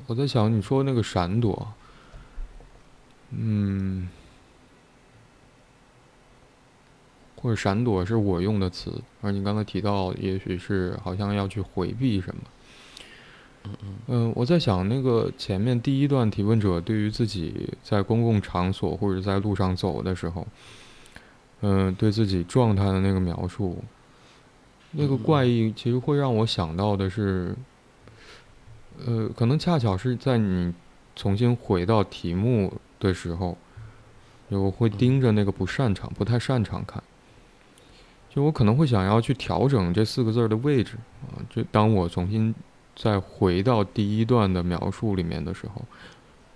[0.07, 1.72] 我在想你说那个闪躲，
[3.30, 4.09] 嗯，
[7.36, 12.42] 或者闪躲是我用的词，而你刚才提到，也许是好像要去回避什么。
[13.62, 20.46] 嗯嗯嗯，我在想那个前面第一段提问者对于自己在公共场所或者在路上走的时候，
[21.61, 23.84] 嗯，对自己状态的那个描述，
[24.92, 27.54] 那个怪异其实会让我想到的是，
[29.04, 30.72] 呃，可能恰巧是在你
[31.14, 33.58] 重新回到题目的时候，
[34.48, 37.02] 我会盯着那个不擅长、不太擅长看，
[38.30, 40.96] 就我可能会想要去调整这四个字的位置
[41.28, 42.54] 啊，就当我重新。
[42.95, 45.82] 再回到第一段的描述里面的时候，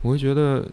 [0.02, 0.68] 我会觉得，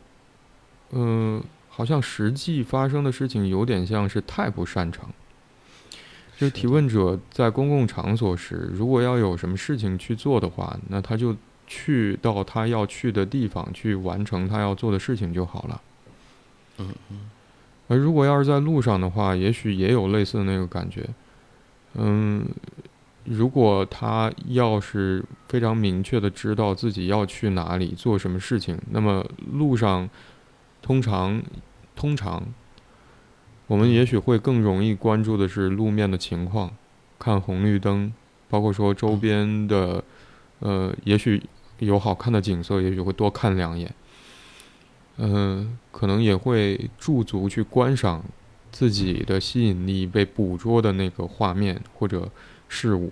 [0.92, 5.10] 嗯，好像实际发生的事情有点像是太不擅长。
[6.38, 11.36] 就提问者在公共场所时，如果要有什么事情去做的话，那他就
[11.68, 15.82] 去到他要去的地方去完成他要做的事情就好了。
[16.80, 17.30] 嗯嗯。
[17.88, 21.08] 而如果要是在路上的话，也许也有类似的那个感觉。
[21.94, 22.44] 嗯，
[23.24, 30.10] 如果他要是非常明确的知道自己要去哪里做什么事情，那么路上
[30.82, 31.42] 通常
[31.96, 32.44] 通常
[33.68, 36.72] 我们也许会更容易关注的是路面的情况，
[37.20, 38.12] 看红绿灯，
[38.50, 40.04] 包括说周边的，
[40.60, 41.42] 呃，也许
[41.80, 43.94] 有好看的景色，也许会多看两眼。
[45.18, 48.24] 嗯，可能也会驻足去观赏
[48.72, 52.28] 自己的吸引力被捕捉的那个画面或者
[52.72, 53.12] 事物。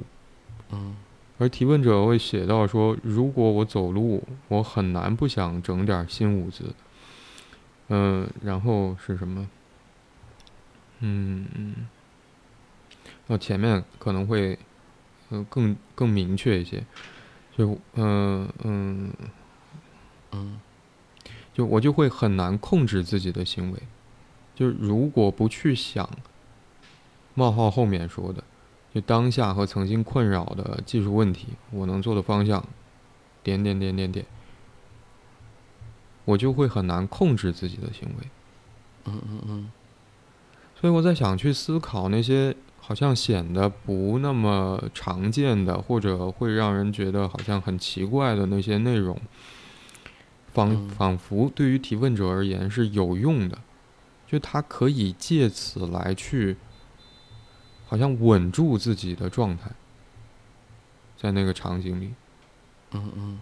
[0.72, 0.96] 嗯，
[1.38, 6.74] 而提问者会写到说：“如果我走路，我很难不想整点新舞子。”
[7.90, 9.50] 嗯，然后是什么？
[11.02, 11.76] 嗯嗯，
[13.28, 14.58] 那前面可能会
[15.30, 16.86] 嗯更更明确一些，
[17.58, 19.12] 就嗯嗯
[20.32, 20.60] 嗯。
[21.54, 23.80] 就我就会很难控制自己的行为，
[24.56, 26.10] 就如果不去想
[27.34, 28.42] 冒号后面说的，
[28.94, 32.64] 就当下和曾经困扰的技术问题，我能做的方向，
[33.44, 34.26] 点点点点点，
[36.26, 38.28] 我就会很难控制自己的行为。
[39.06, 39.72] 嗯嗯嗯。
[40.80, 49.20] 所以我在想去思考那些好像显得不那么常见的，或者会让人觉得好像很奇怪的那些内容。
[50.52, 53.60] 仿仿佛对于提问者而言是有用的，
[54.26, 56.58] 就他可以借此来去，
[57.90, 59.72] 好像稳住自己的状态，
[61.18, 62.14] 在那个场景里。
[62.92, 63.40] 嗯嗯。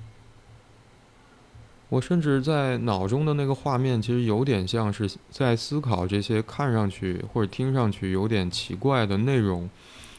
[1.89, 9.69] 我甚至在脑中的那个画面，其实有点像是在思考这些看上去或者听上去有点奇怪的内容，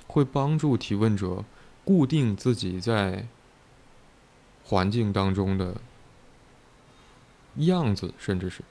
[0.06, 1.42] 会帮助提问者
[1.84, 3.26] 固定自己在
[4.64, 5.74] 环境当中的。
[7.56, 8.62] 样子，甚至是，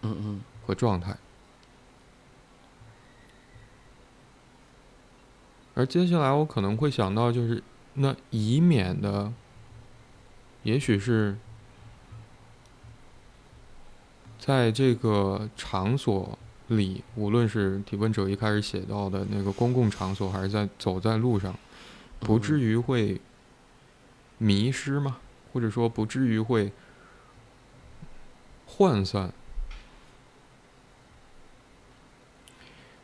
[0.00, 1.16] 嗯嗯，和状态。
[5.74, 7.62] 而接下来我可能会想到，就是
[7.94, 9.32] 那以免的，
[10.62, 11.36] 也许是，
[14.38, 21.54] 在这个场所里，无论是提问者一开始写到的那个公共场所，还是在走在路上，
[22.20, 23.20] 不至于会
[24.38, 25.18] 迷失吗？
[25.52, 26.72] 或者说，不至于会？
[28.78, 29.30] 涣散，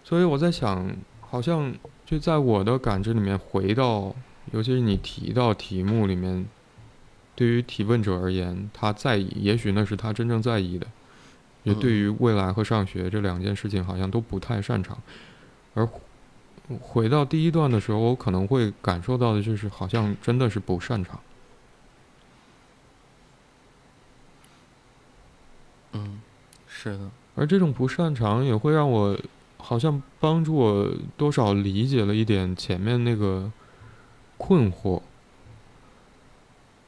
[0.03, 1.75] 所以我在想，好像
[2.09, 4.17] 就在我的感知里面，回到，
[4.53, 6.49] 尤其是你提到题目里面，
[7.35, 10.87] 对于提问者而言，他在意，也许那是他真正在意的，
[11.65, 14.97] 也对于未来和上学这两件事情，好像都不太擅长。
[15.75, 15.87] 而
[16.81, 21.21] 回到第一段的时候，我可能会感受到的就是，好像真的是不擅长。
[25.93, 26.23] 嗯
[26.67, 29.15] 是的，而这种不擅长也会让我，
[29.59, 33.53] 好像帮助我多少理解了一点前面那个
[34.37, 35.03] 困惑。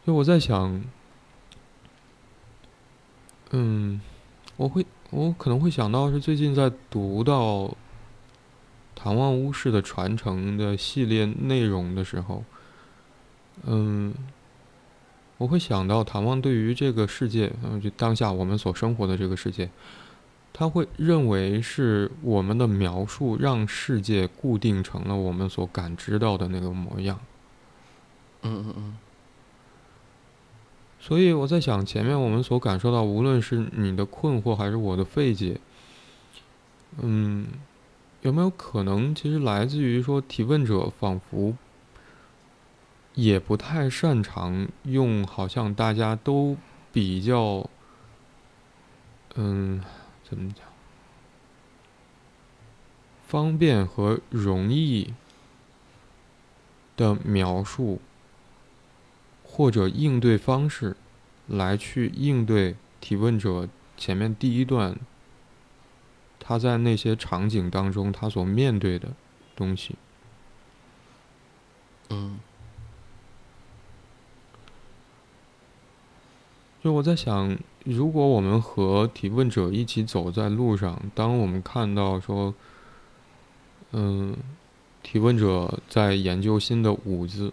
[0.06, 0.82] 就我在想，
[3.50, 4.00] 嗯，
[4.56, 7.76] 我会，我可能会想到是最近在读到
[8.94, 12.44] 唐望乌氏的传承的系列内容的时候，
[13.64, 14.14] 嗯。
[15.38, 19.70] 我会想到，唐望对于这个世界，嗯，就当下我们所生活的这个世界，
[20.52, 27.18] 他会认为是我们的描述让世界固定成了我们所感知到的那个模样。
[28.42, 28.96] 嗯嗯嗯。
[30.98, 35.58] 所以我在想，前面我们所感受到，无论是你的困惑还是我的费解，
[36.98, 37.46] 嗯，
[38.22, 41.54] 有没有可能，其实来自于说提问者仿佛。
[43.16, 46.56] 也不太擅长用，好像大家都
[46.92, 47.68] 比较，
[49.34, 49.82] 嗯，
[50.30, 50.64] 怎么讲，
[53.26, 55.12] 方便和容易
[56.96, 58.00] 的描述，
[59.42, 60.96] 或者应对方式，
[61.48, 64.96] 来去应对提问者前面第一段
[66.38, 69.12] 他在那些场景当中他所面对的
[69.56, 69.96] 东西，
[72.10, 72.38] 嗯。
[76.82, 82.54] 就我在想，如果我们和提问者一起走在路上，当我们看到说，
[83.92, 84.36] 嗯，
[85.02, 87.52] 提问者在研究新的舞姿，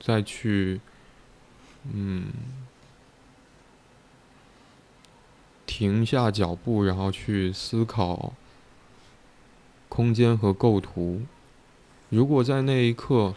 [0.00, 0.80] 再去，
[1.90, 2.24] 嗯，
[5.66, 8.34] 停下脚步，然后去思考
[9.88, 11.22] 空间和构图，
[12.10, 13.34] 如果在那一刻。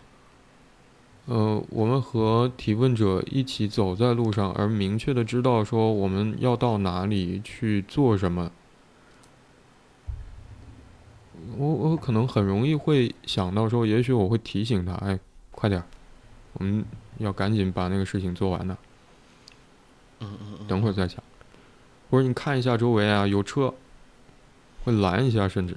[1.27, 8.51] 呃，我们和提问者一起走在路上，而明确的知道说我们要到哪里去做什么。
[11.57, 15.19] 我我可能很容易会想到说，也许我会提醒他，哎，
[15.51, 15.85] 快点儿，
[16.53, 16.85] 我们
[17.17, 18.77] 要赶紧把那个事情做完呢。
[20.19, 21.23] 嗯嗯嗯，等会儿再讲，
[22.09, 23.73] 或者你看一下周围啊，有车，
[24.83, 25.75] 会拦一下，甚至。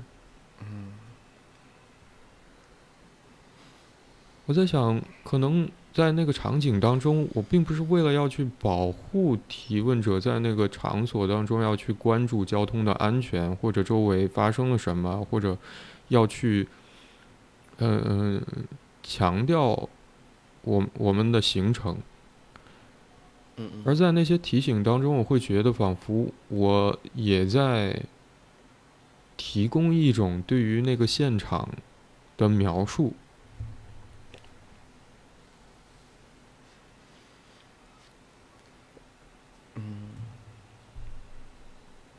[4.48, 15.54] 我在想，可能在那个场景当中，我并不是为了要去保护提问者在那个场所当中要去关注交通的安全，或者周围发生了什么，或者
[16.08, 16.66] 要去，
[17.76, 18.42] 嗯、嗯
[19.02, 19.86] 强调
[20.62, 21.98] 我我们的行程。
[23.84, 28.00] 而在那些提醒当中，我会觉得仿佛我也在
[29.36, 31.68] 提供一种对于那个现场
[32.38, 33.12] 的描述。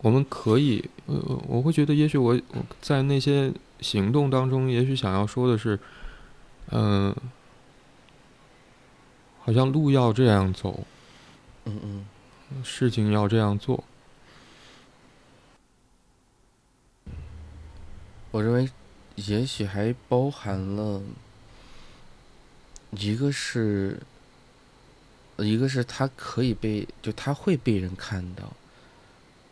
[0.01, 1.15] 我们可以，呃，
[1.47, 5.77] 我会觉得，也许我我在那些行动当中，也许想要说的是，
[6.71, 7.13] 嗯、
[9.41, 10.85] 好像路要这样走，
[11.65, 13.83] 嗯嗯事情要这样做。
[18.31, 18.69] 我认为
[19.15, 21.01] 也许还包含了，
[22.91, 23.99] 一个是，
[25.37, 28.53] 一个是他可以被，就他会被人看到，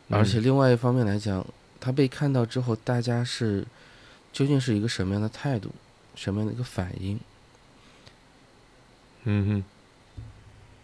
[0.09, 1.45] 而且嗯另外一方面来讲，
[1.79, 3.65] 他被看到之后，大家是
[4.31, 5.71] 究竟是一个什么样的态度，
[6.15, 7.19] 什么样的一个反应？
[9.23, 9.63] 嗯哼，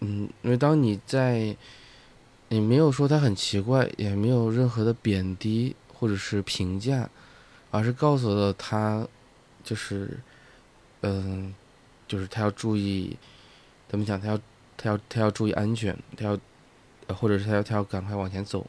[0.02, 1.56] 嗯，因为当你在，
[2.50, 7.10] 你没有说他很奇怪，也没有任何的贬低或者是评价，
[7.72, 9.08] 而是告诉了他，
[9.64, 10.20] 就是，
[11.02, 11.56] 嗯、
[12.06, 13.18] 就是他要注意，
[13.88, 14.20] 怎么讲？
[14.20, 14.38] 他要
[14.76, 16.38] 他要他要注意安全，他要，
[17.08, 18.68] 呃或者是他要他要赶快往前走。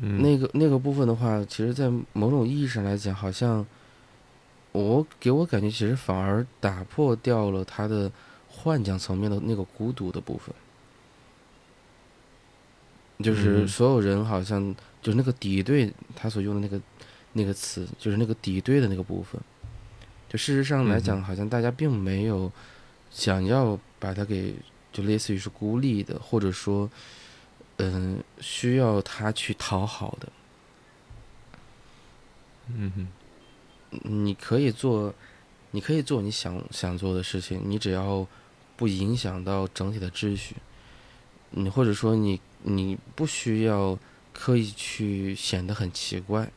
[0.00, 3.64] 嗯，那个那个部分的话，其实，在某种意义上来讲，好像
[4.72, 8.10] 我给我感觉，其实反而打破掉了他的
[8.48, 10.54] 幻想层面的那个孤独的部分。
[13.22, 16.80] 就是嗯所有人好像就是那个敌对，他所用的那个
[17.34, 19.40] 那个词，就是那个敌对的那个部分。
[20.28, 22.50] 就事实上来讲，嗯好像大家并没有
[23.10, 24.54] 想要把他给，
[24.90, 26.90] 就类似于是孤立的，或者说，
[27.90, 30.28] 嗯、需要他去讨好的。
[32.74, 33.08] 嗯哼，
[34.04, 35.14] 你可以做，
[35.72, 38.26] 你可以做你想想做的事情，你只要
[38.76, 40.56] 不影响到整体的秩序，
[41.50, 43.98] 你或者说你你不需要
[44.32, 46.50] 刻意去显得很奇怪。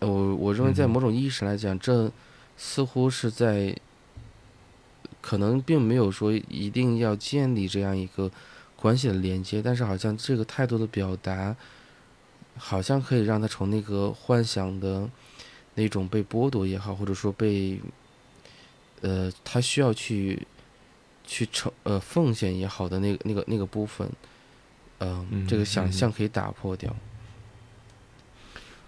[0.00, 2.10] 呃我我认为在某种意义上来讲，这
[2.56, 3.76] 似乎是在
[5.22, 8.30] 可能并没有说一定要建立这样一个
[8.76, 11.56] 关系的连接，但是好像这个态度的表达。
[12.54, 15.08] 好像可以让他从那个幻想的
[15.74, 17.80] 那种被剥夺也好，或者说被，
[19.00, 20.46] 呃，他需要去
[21.24, 24.06] 去成呃奉献也好的那个那个那个部分，
[24.98, 26.94] 呃、嗯这个想嗯象可以打破掉。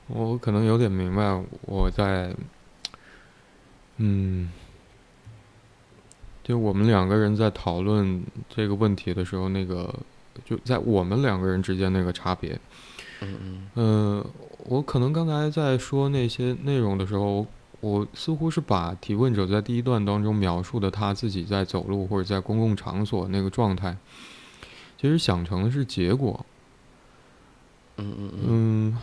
[0.09, 2.37] 我可能有点明白我在，
[3.97, 4.53] 嗯，
[6.45, 9.93] 就我们两个人在讨论这个问题的时候，那个
[10.45, 12.61] 就在我们两个人之间那个差别。
[13.21, 14.25] 嗯嗯嗯，
[14.67, 17.47] 我可能刚才在说那些内容的时候，
[17.81, 23.97] 我似乎是把提问者在第一段当中描述的他自己在走路或者在公共场所那个状态，
[25.01, 26.45] 其实想成的是结果。
[27.97, 28.99] 嗯嗯嗯嗯，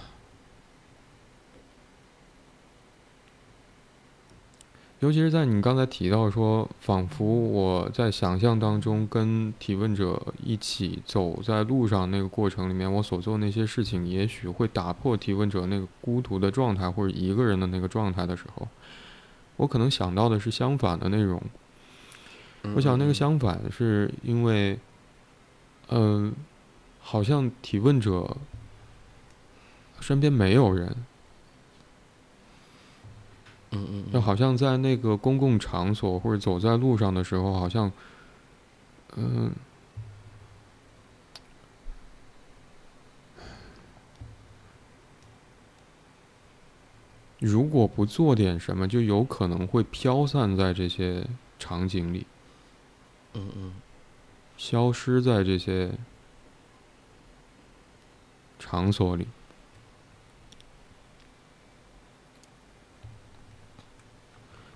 [5.01, 18.67] 尤其是在你刚才提到说，仿佛我在想象当中跟提问者一起走在路上那个过程里面，我所做那些事情，也许会打破提问者那个孤独的状态或者一个人的那个状态的时候，
[19.55, 21.41] 我可能想到的是相反的内容。
[22.61, 24.77] 嗯，我想那个嗯相反是因为，
[25.89, 26.31] 嗯、
[26.99, 28.37] 好像提问者
[29.99, 30.95] 身边没有人，
[33.72, 37.91] 嗯嗯就嗯好像在那个公共场所或者走在路上的时候，好像，
[39.15, 39.51] 嗯、
[47.39, 51.26] 如果不做点什么，就有可能会飘散在这些
[51.57, 52.28] 场景里，
[53.34, 53.74] 嗯嗯。
[54.57, 55.91] 消失在这些
[58.59, 59.28] 场所里。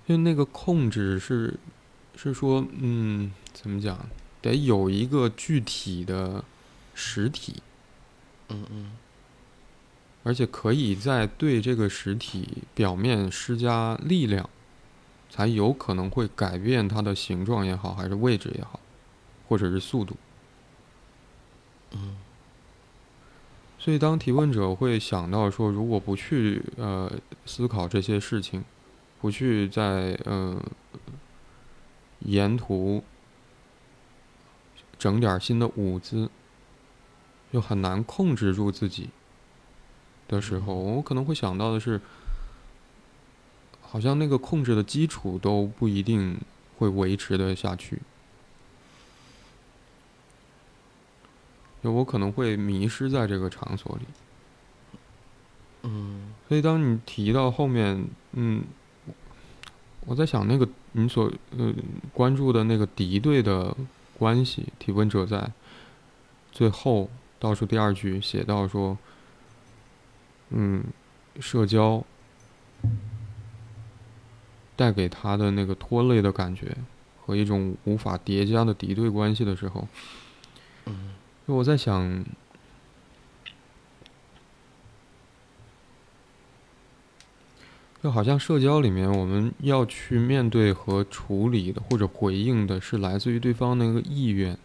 [0.06, 1.58] 因为那个控制是，
[2.14, 4.08] 是说，嗯，怎么讲，
[4.40, 6.44] 得有一个具体的
[6.94, 7.62] 实体，
[8.48, 8.92] 嗯嗯
[10.22, 14.48] 而且可以在对这个实体表面施加力量，
[15.30, 18.80] 才有可能会改变它的形状也好，还是位置也好，
[19.48, 20.16] 或者是速度。
[21.92, 22.16] 嗯
[23.78, 27.12] 所以，当提问者会想到说，如果不去呃
[27.44, 28.64] 思考这些事情，
[29.20, 30.62] 不去在呃
[32.20, 33.02] 沿途
[34.98, 36.30] 整点儿新的舞姿，
[37.52, 39.10] 就很难控制住自己
[40.28, 42.00] 的时候，我可能会想到的是，
[43.80, 46.40] 好像那个控制的基础都不一定
[46.78, 48.02] 会维持的下去。
[51.82, 54.04] 就我可能会迷失在这个场所里，
[55.82, 58.64] 嗯所以当你提到后面，嗯，
[60.06, 61.74] 我在想那个你所呃
[62.14, 63.76] 关注的那个敌对的
[64.18, 65.52] 关系，提问者在
[66.50, 68.96] 最后倒数第二句写到说，
[70.50, 70.84] 嗯，
[71.38, 72.02] 社交
[74.74, 76.76] 带给他的那个拖累的感觉
[77.20, 79.86] 和一种无法叠加的敌对关系的时候，
[80.86, 81.10] 嗯。
[81.46, 82.24] 我在想，
[88.02, 94.56] 就好像社交里面，我们要去面对和处理的，或者回应的是来自于对方那个意愿。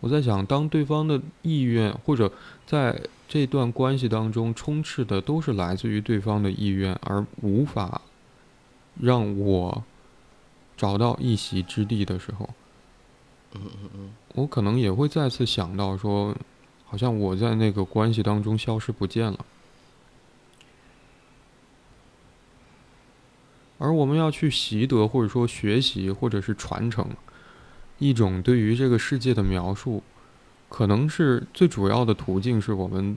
[0.00, 2.30] 我在想，当对方的意愿，或者
[2.66, 8.02] 在这段关系当中充斥的都是来自于对方的意愿，而无法
[9.00, 9.84] 让我
[10.76, 12.50] 找到一席之地的时候，
[13.54, 16.34] 嗯嗯嗯我可能也会再次想到说，
[16.84, 19.38] 好像我在那个关系当中消失不见了。
[23.92, 27.06] 而我们要去习得，或者说学习，或者是传承
[27.98, 30.02] 一种对于这个世界的描述，
[30.70, 33.14] 可能是最主要的途径，是我们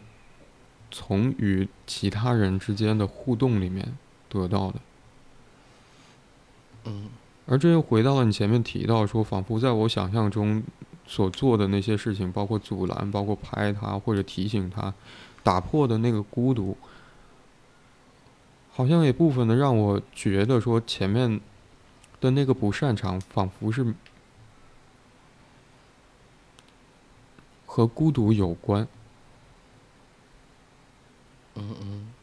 [0.92, 3.98] 从与其他人之间的互动里面
[4.28, 4.80] 得到的。
[6.84, 7.08] 嗯
[7.48, 10.62] 而这又回到了你前面提到说，仿佛在我想象中
[11.08, 14.94] 所做的那些事情，包括阻拦，包括拍他或者提醒他，
[15.42, 16.76] 打破的那个孤独，
[18.78, 21.40] 好像也部分的让我觉得说前面
[22.20, 23.96] 的那个不擅长，仿佛是
[27.66, 28.86] 和孤独有关。
[31.56, 32.14] 嗯嗯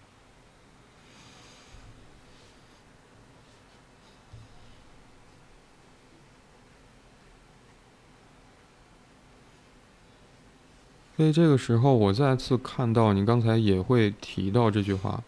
[11.17, 15.23] 所以这个时候，我再次看到你刚才也会提到这句话。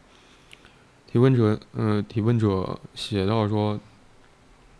[1.15, 3.79] 提问者，呃，提问者写到说，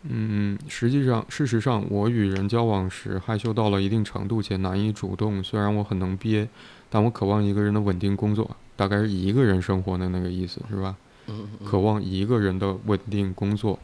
[0.03, 5.41] 嗯，实际上，事实上，我与人交往时害羞到了一定程度且难以主动。
[5.41, 6.45] 虽然我很能憋，
[6.89, 10.97] 但我渴望一个人的稳定工作，大概是一个人生活的那个意思，是吧？
[11.27, 13.79] 嗯嗯渴望一个人的稳定工作。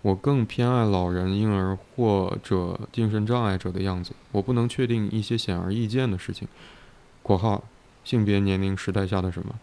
[0.00, 4.10] 我更偏爱老人、婴儿或者精神障碍者的样子。
[4.32, 6.48] 我不能确定一些显而易见的事情
[7.22, 7.62] （括号
[8.02, 9.54] 性别、年龄、时代下的什么）。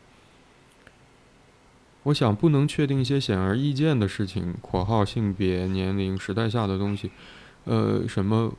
[2.10, 7.12] 我想不能确定一些显而易见的事情（括号性别、年龄、时代下的东西）。
[7.66, 8.52] 呃，什么？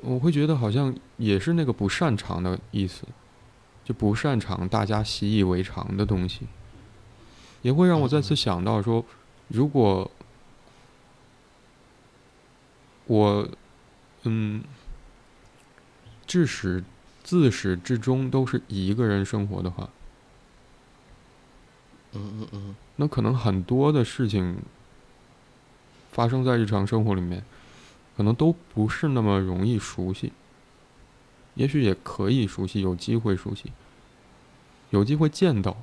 [0.00, 3.04] 我会觉得好像也是那个不擅长的意思，
[3.84, 6.42] 就不擅长大家习以为常的东西，
[7.62, 9.04] 也会让我再次想到说，
[9.48, 10.08] 如果
[13.06, 13.48] 我，
[14.24, 14.62] 嗯，
[16.26, 16.84] 至始
[17.24, 19.88] 自始至终都是一个人生活的话，
[22.14, 24.56] 嗯嗯嗯那可能很多的事情
[26.12, 27.44] 发生在日常生活里面，
[28.16, 30.32] 可能都不是那么容易熟悉。
[31.54, 33.72] 也许也可以熟悉，有机会熟悉，
[34.90, 35.76] 有机会见到，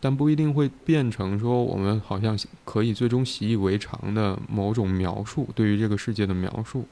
[0.00, 6.86] 但不一定会变成说我们好像可以最终习以为常的某种描述，对于这个世界的描述。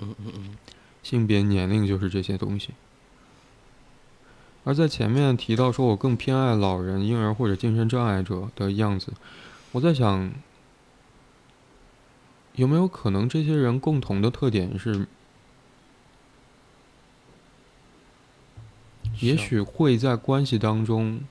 [0.00, 0.56] 嗯嗯嗯
[1.02, 2.70] 性别、年龄就是这些东西。
[4.64, 9.12] 而在前面提到说，我更偏爱老人、婴儿或者精神障碍者的样子，
[9.72, 10.30] 我在想，
[12.54, 15.06] 有没有可能这些人共同的特点是，
[19.20, 21.22] 也许会在关系当中，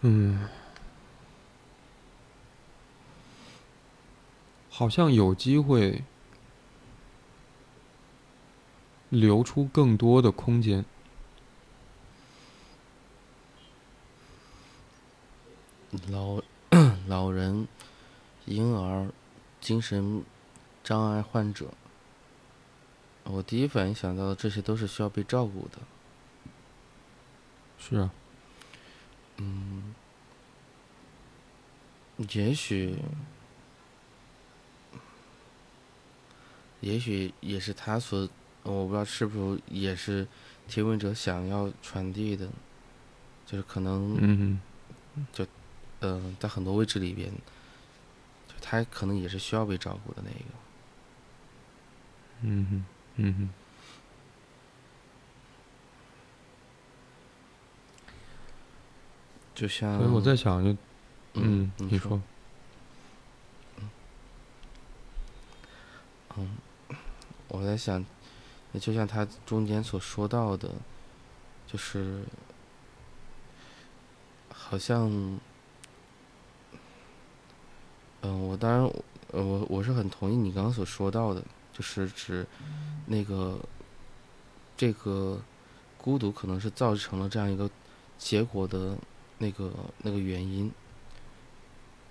[0.00, 0.48] 嗯，
[4.70, 6.02] 好像有机会
[9.10, 10.84] 留出更多的空间。
[16.10, 16.42] 老
[17.08, 17.66] 老人、
[18.44, 19.10] 婴儿、
[19.60, 20.22] 精神
[20.84, 21.72] 障碍患者，
[23.24, 25.78] 我第一反应想到的这些都是需要被照顾的。
[27.78, 28.10] 是啊，
[29.38, 29.94] 嗯，
[32.16, 32.96] 也许，
[36.80, 38.28] 也许也是他所，
[38.72, 40.26] 我不知道是不是也是
[40.66, 42.48] 提问者想要传递的，
[43.46, 44.60] 就是可能，嗯
[45.32, 45.46] 就
[46.00, 47.30] 嗯、在很多位置里边，
[48.46, 50.44] 就他可能也是需要被照顾的那个。
[52.42, 52.84] 嗯哼，
[53.16, 53.48] 嗯哼，
[59.54, 60.76] 就像，所以我在想就，
[61.34, 62.22] 嗯，你说，
[66.36, 66.56] 嗯，
[67.48, 68.04] 我在想，
[68.78, 70.70] 就像他中间所说到的，
[71.66, 72.22] 就是
[74.52, 75.10] 好像，
[78.22, 78.82] 嗯，我当然，
[79.32, 82.46] 我我是很同意你刚刚所说到的，就是指
[83.06, 83.58] 那个
[84.76, 85.40] 这个
[85.96, 87.70] 孤独可能是造成了这样一个
[88.18, 88.96] 结果的
[89.38, 90.70] 那个那个原因。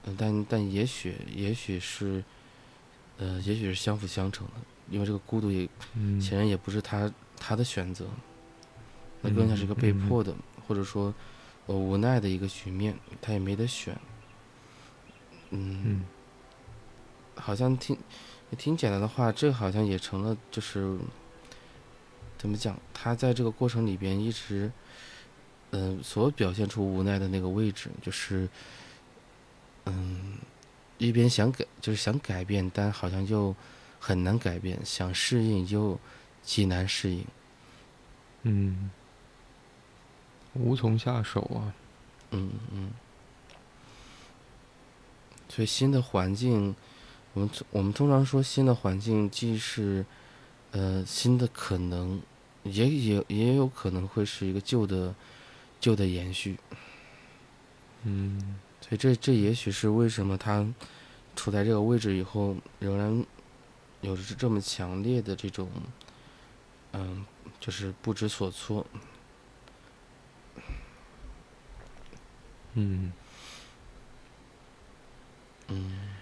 [0.06, 2.24] 嗯，但但也许也许是，
[3.18, 4.54] 呃，也许是相辅相成的，
[4.90, 8.06] 因为这个孤独也嗯，显然也不是他他的选择，
[9.22, 10.34] 那更像是一个被迫的，
[10.68, 11.14] 或者说
[11.66, 13.98] 呃无奈的一个局面，他也没得选。
[15.52, 16.06] 嗯，嗯。
[17.36, 17.96] 好像听
[18.58, 20.98] 听简单的话，这好像也成了就是
[22.38, 24.72] 怎么讲，他在这个过程里边一直，
[25.70, 28.50] 嗯、所表现出无奈的那个位置，就是
[29.86, 30.34] 嗯，
[30.98, 33.56] 一边想改，就是想改变，但好像又
[34.08, 36.00] 很难改变，想适应又
[36.42, 37.26] 极难适应。
[38.44, 38.90] 嗯，
[40.54, 41.76] 无从下手啊，
[42.32, 42.92] 嗯嗯。
[45.50, 46.74] 所以新的环境，
[47.34, 50.06] 我们我们通常说新的环境既是
[50.72, 52.22] 呃新的可能，
[52.64, 55.14] 也也也有可能会是一个旧的
[55.82, 56.58] 旧的延续。
[58.04, 60.66] 嗯所以这这也许是为什么他
[61.36, 63.26] 处在这个位置以后，仍然
[64.02, 65.70] 有着这么强烈的这种，
[66.94, 67.26] 嗯，
[67.60, 68.86] 就是不知所措。
[72.74, 73.12] 嗯，
[75.68, 76.16] 嗯，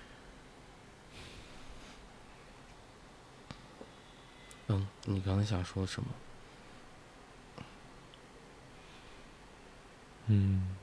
[4.68, 6.08] 嗯，你刚才想说什么？
[10.28, 10.76] 嗯，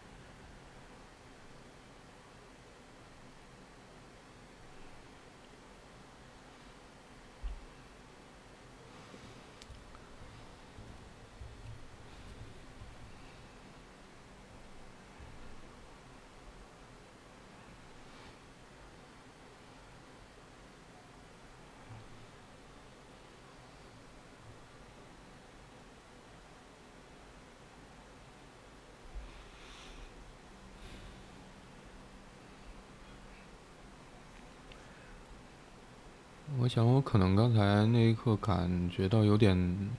[36.58, 39.90] 我想我可能刚才那一刻感觉到有点，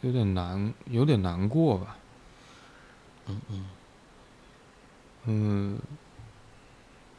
[0.00, 1.96] 有点难，有点难过吧。
[3.28, 3.66] 嗯嗯
[5.26, 5.78] 嗯，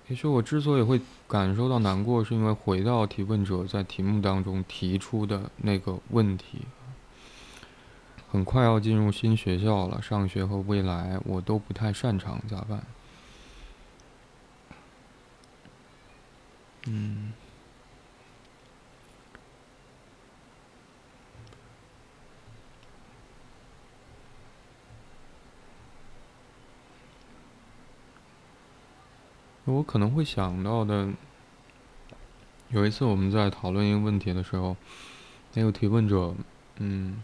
[0.10, 1.00] 也许我之所以会
[1.30, 6.64] 感受到难过，是因为回到提问者在题目当中提出的那个问题。
[8.30, 12.84] 很快要进入新学校了，上学和未来我都不太擅长，咋办？
[16.88, 17.32] 嗯，
[29.66, 31.10] 我可能会想到的，
[32.70, 34.76] 有一次我们在讨论一个问题的时候，
[35.54, 36.34] 那个提问者，
[36.78, 37.24] 嗯，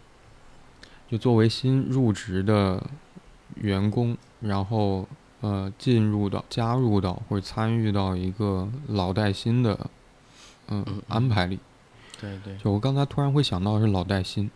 [1.08, 2.86] 就作为新入职的
[3.56, 5.08] 员工，然后
[5.40, 9.90] 呃进入到、加入到或者参与到一个老带新的
[10.68, 11.58] 嗯、安排里。
[12.20, 14.50] 对对，就我刚才突然会想到是老带新，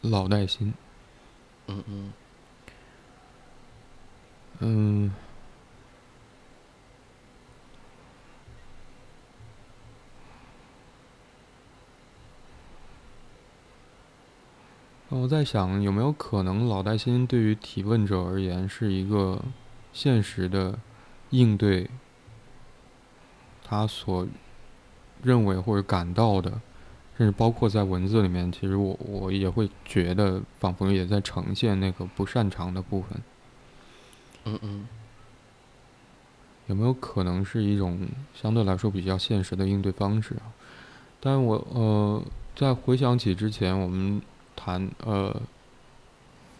[0.00, 0.74] 老带新，
[1.68, 2.12] 嗯嗯
[4.58, 5.12] 嗯。
[15.10, 19.40] 我在想，有没有可能老带新对于提问者而言是一个
[19.94, 20.78] 现实的
[21.30, 21.88] 应对
[23.64, 24.26] 他所
[25.22, 26.50] 认为或者感到的，
[27.16, 33.22] 甚至包括在文字里面，其实我我也会觉得仿佛也在呈现那个不擅长的部分。
[34.44, 34.86] 嗯嗯
[36.66, 40.52] 有没有可能是一种相对来说比较现实的应对方式啊？
[41.20, 42.22] 但我呃，
[42.56, 44.20] 在回想起之前我们
[44.56, 45.40] 谈呃，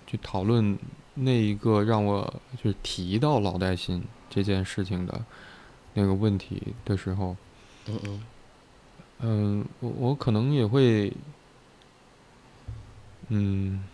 [0.06, 0.78] 去讨论
[1.14, 5.24] 那一个让我就是提到老带新这件事情的
[5.94, 7.36] 那个问题的时候，
[7.86, 8.24] 嗯嗯
[9.20, 11.12] 嗯，我我可能也会，
[13.28, 13.84] 嗯，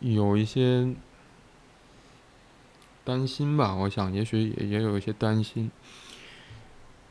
[0.00, 0.94] 有一些
[3.02, 3.74] 担心吧。
[3.74, 5.70] 我想，也许也也有一些担心。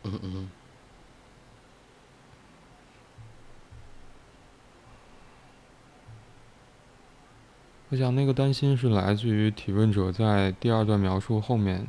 [0.03, 0.49] 嗯嗯
[7.91, 11.87] 我想，那个担心是来自于提问者在第二段描述后面，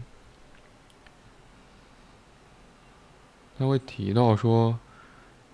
[3.59, 4.79] 他会提到说，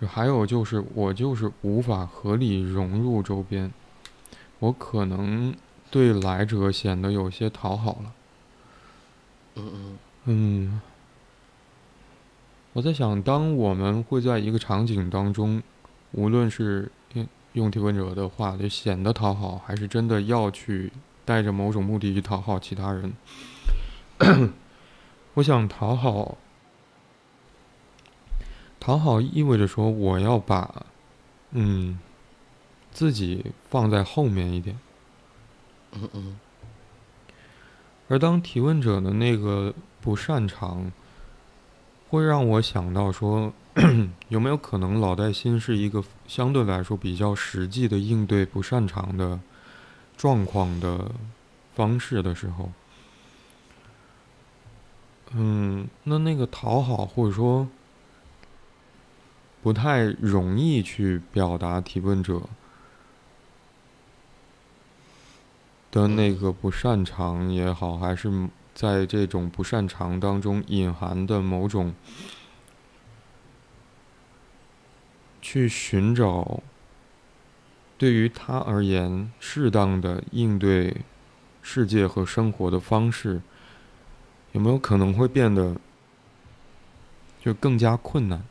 [0.06, 3.72] 还有就是我就是无法合理融入周边，
[4.60, 5.52] 我可能
[5.90, 8.12] 对来者显得有些讨好了。
[9.56, 10.80] 嗯嗯嗯，
[12.72, 15.60] 我在想，当我们会在一个场景当中，
[16.12, 16.95] 无论是用
[17.56, 20.92] 用提问者的话，就显得讨好，还是真的要去
[21.24, 23.14] 带着某种目的去讨好其他人，
[25.32, 26.36] 我想讨好，
[28.78, 30.84] 讨好意味着说我要把，
[31.52, 31.98] 嗯，
[32.92, 34.78] 自己放在后面一点。
[35.92, 36.38] 嗯嗯
[38.08, 40.92] 而当提问者的那个不擅长，
[42.10, 43.50] 会让我想到说，
[44.30, 49.38] 有没有可能老带新是一个相对来说比较实际的应对不擅长的
[50.16, 51.12] 状况的
[51.74, 52.72] 方式的时候，
[55.32, 57.68] 嗯，那那个讨好或者说
[59.62, 62.42] 不太容易去表达提问者。
[65.92, 71.94] 的那个不擅长也好，还是在这种不擅长当中隐含的某种
[75.48, 76.60] 去寻找
[77.96, 80.96] 对于他而言适当的应对
[81.62, 83.40] 世界和生活的方式，
[84.50, 85.76] 有没有可能会变得
[87.40, 88.42] 就更加困难？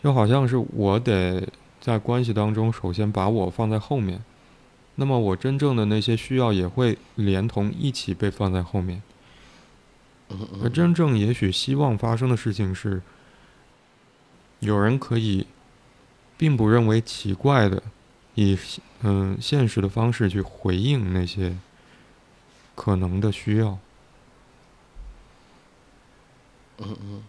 [0.00, 1.48] 就好像是我得
[1.80, 4.22] 在关系当中首先把我放在后面。
[4.94, 9.02] 那么我真正的那些需要也会连同一起被放在后面，
[10.62, 13.02] 而真正也许希望发生的事情是，
[14.60, 15.46] 有人可以，
[16.36, 17.82] 并不认为奇怪的，
[18.34, 18.58] 以
[19.02, 21.56] 嗯现实的方式去回应那些
[22.74, 23.78] 可能的需要。
[26.78, 27.24] 嗯嗯。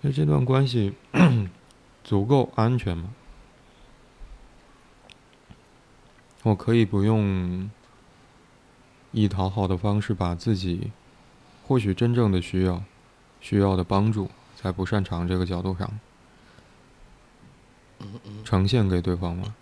[0.00, 0.94] 那这段关系
[2.04, 3.10] 足够安全吗？
[6.44, 7.70] 我可以不用
[9.12, 10.92] 以讨好的方式把自己
[11.66, 12.82] 或许真正的需要、
[13.40, 16.00] 需要的帮助，在不擅长这个角度上
[18.44, 19.54] 呈现给对方吗？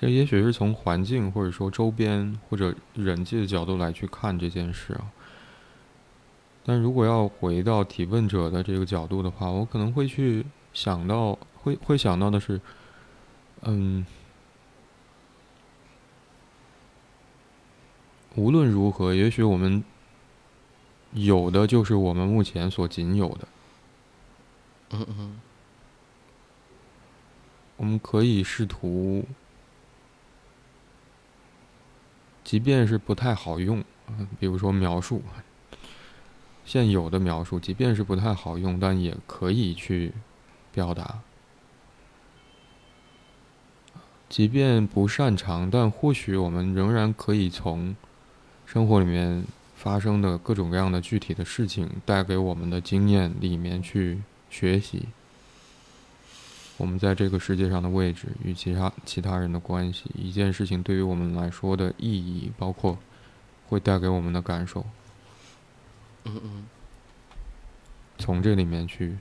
[0.00, 5.10] 这也许是从环境或者说周边或者人际的角度来去看这件事啊。
[6.64, 12.60] 但如果要回到提问者的这个角度的话，我可能会去想到，会会想到的是，
[13.62, 14.06] 嗯，
[18.36, 19.82] 无论如何，也许我们
[21.12, 23.48] 有的就是我们目前所仅有的。
[24.90, 25.40] 嗯嗯。
[27.78, 29.24] 我们可以试图。
[32.48, 33.84] 即便是不太好用，
[34.40, 35.20] 比如说描述，
[36.64, 40.14] 现有的描述，即便是不太好用，但也可以去
[40.72, 41.18] 表达。
[44.30, 47.94] 即便不擅长，但或许我们仍然可以从
[48.64, 49.44] 生活里面
[49.76, 55.08] 发生的各种各样的具体的事情带给我们的经验里面去学习。
[56.78, 62.96] 我们在这个世界上的位置与其他其他人的关系，一件事情对于我们来说的意义，包括
[63.66, 64.86] 会带给我们的感受，
[66.24, 66.66] 嗯嗯，
[68.16, 69.18] 从这里面去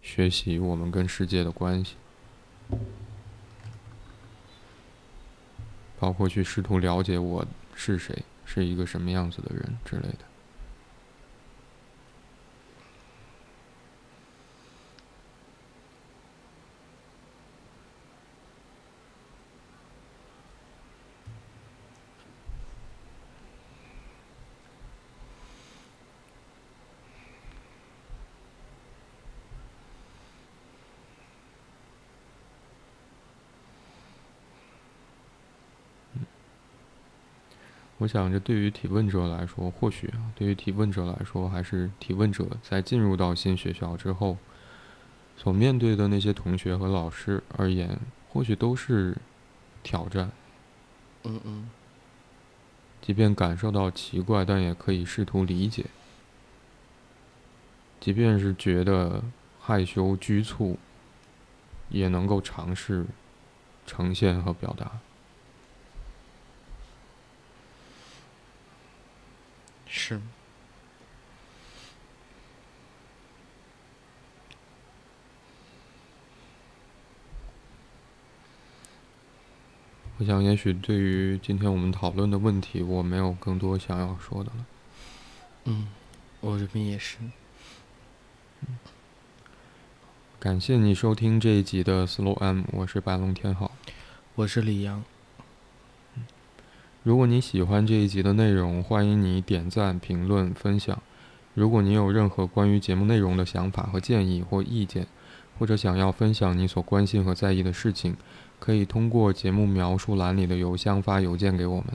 [0.00, 1.96] 学习我们跟世界的关系，
[5.98, 10.29] 包括去试图了解我是谁，是一个什么样子的人之类的。
[38.00, 44.38] 我想这对于提问者来说，或许啊，对于提问者来说，还是提问者在进入到新学校之后，
[45.36, 49.14] 所面对的那些同学和老师而言，或许都是
[49.82, 50.30] 挑战。
[51.24, 51.68] 嗯嗯，
[53.02, 55.84] 即便感受到奇怪，但也可以试图理解。
[58.00, 59.22] 即便是觉得
[59.60, 60.78] 害羞拘促，
[61.90, 63.04] 也能够尝试
[63.86, 64.90] 呈现和表达。
[69.90, 70.20] 是。
[80.18, 84.66] 我想，也许对于今天我们讨论的问题，我没有更多想要说的了。
[85.64, 85.88] 嗯，
[86.40, 87.18] 我这边也是。
[90.38, 93.72] 感谢你收听这一集的 Slow M，我是白龙天浩，
[94.34, 95.02] 我是李阳。
[97.02, 101.00] 如果你喜欢这一集的内容，欢迎你点赞、评论、分享。
[101.54, 105.06] 如果你有任何关于节目内容的想法和建议或意见，
[105.58, 108.16] 或者想要分享你所关心和在意的事情，
[108.58, 111.86] 可以通过节目描述栏里的邮箱发邮件给我们。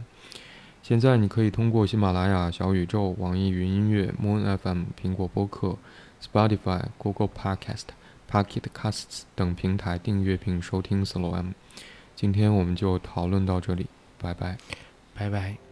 [0.82, 5.78] 现在你可以通过喜马拉雅、小宇宙、网易云音乐、Moon FM、苹果播客、
[6.20, 7.86] Spotify、Google Podcast、
[8.30, 11.52] Pocket Casts 等平台订阅并收听 Slow M。
[12.16, 13.86] 今天我们就讨论到这里，
[14.20, 14.58] 拜拜。
[15.16, 15.65] 拜拜。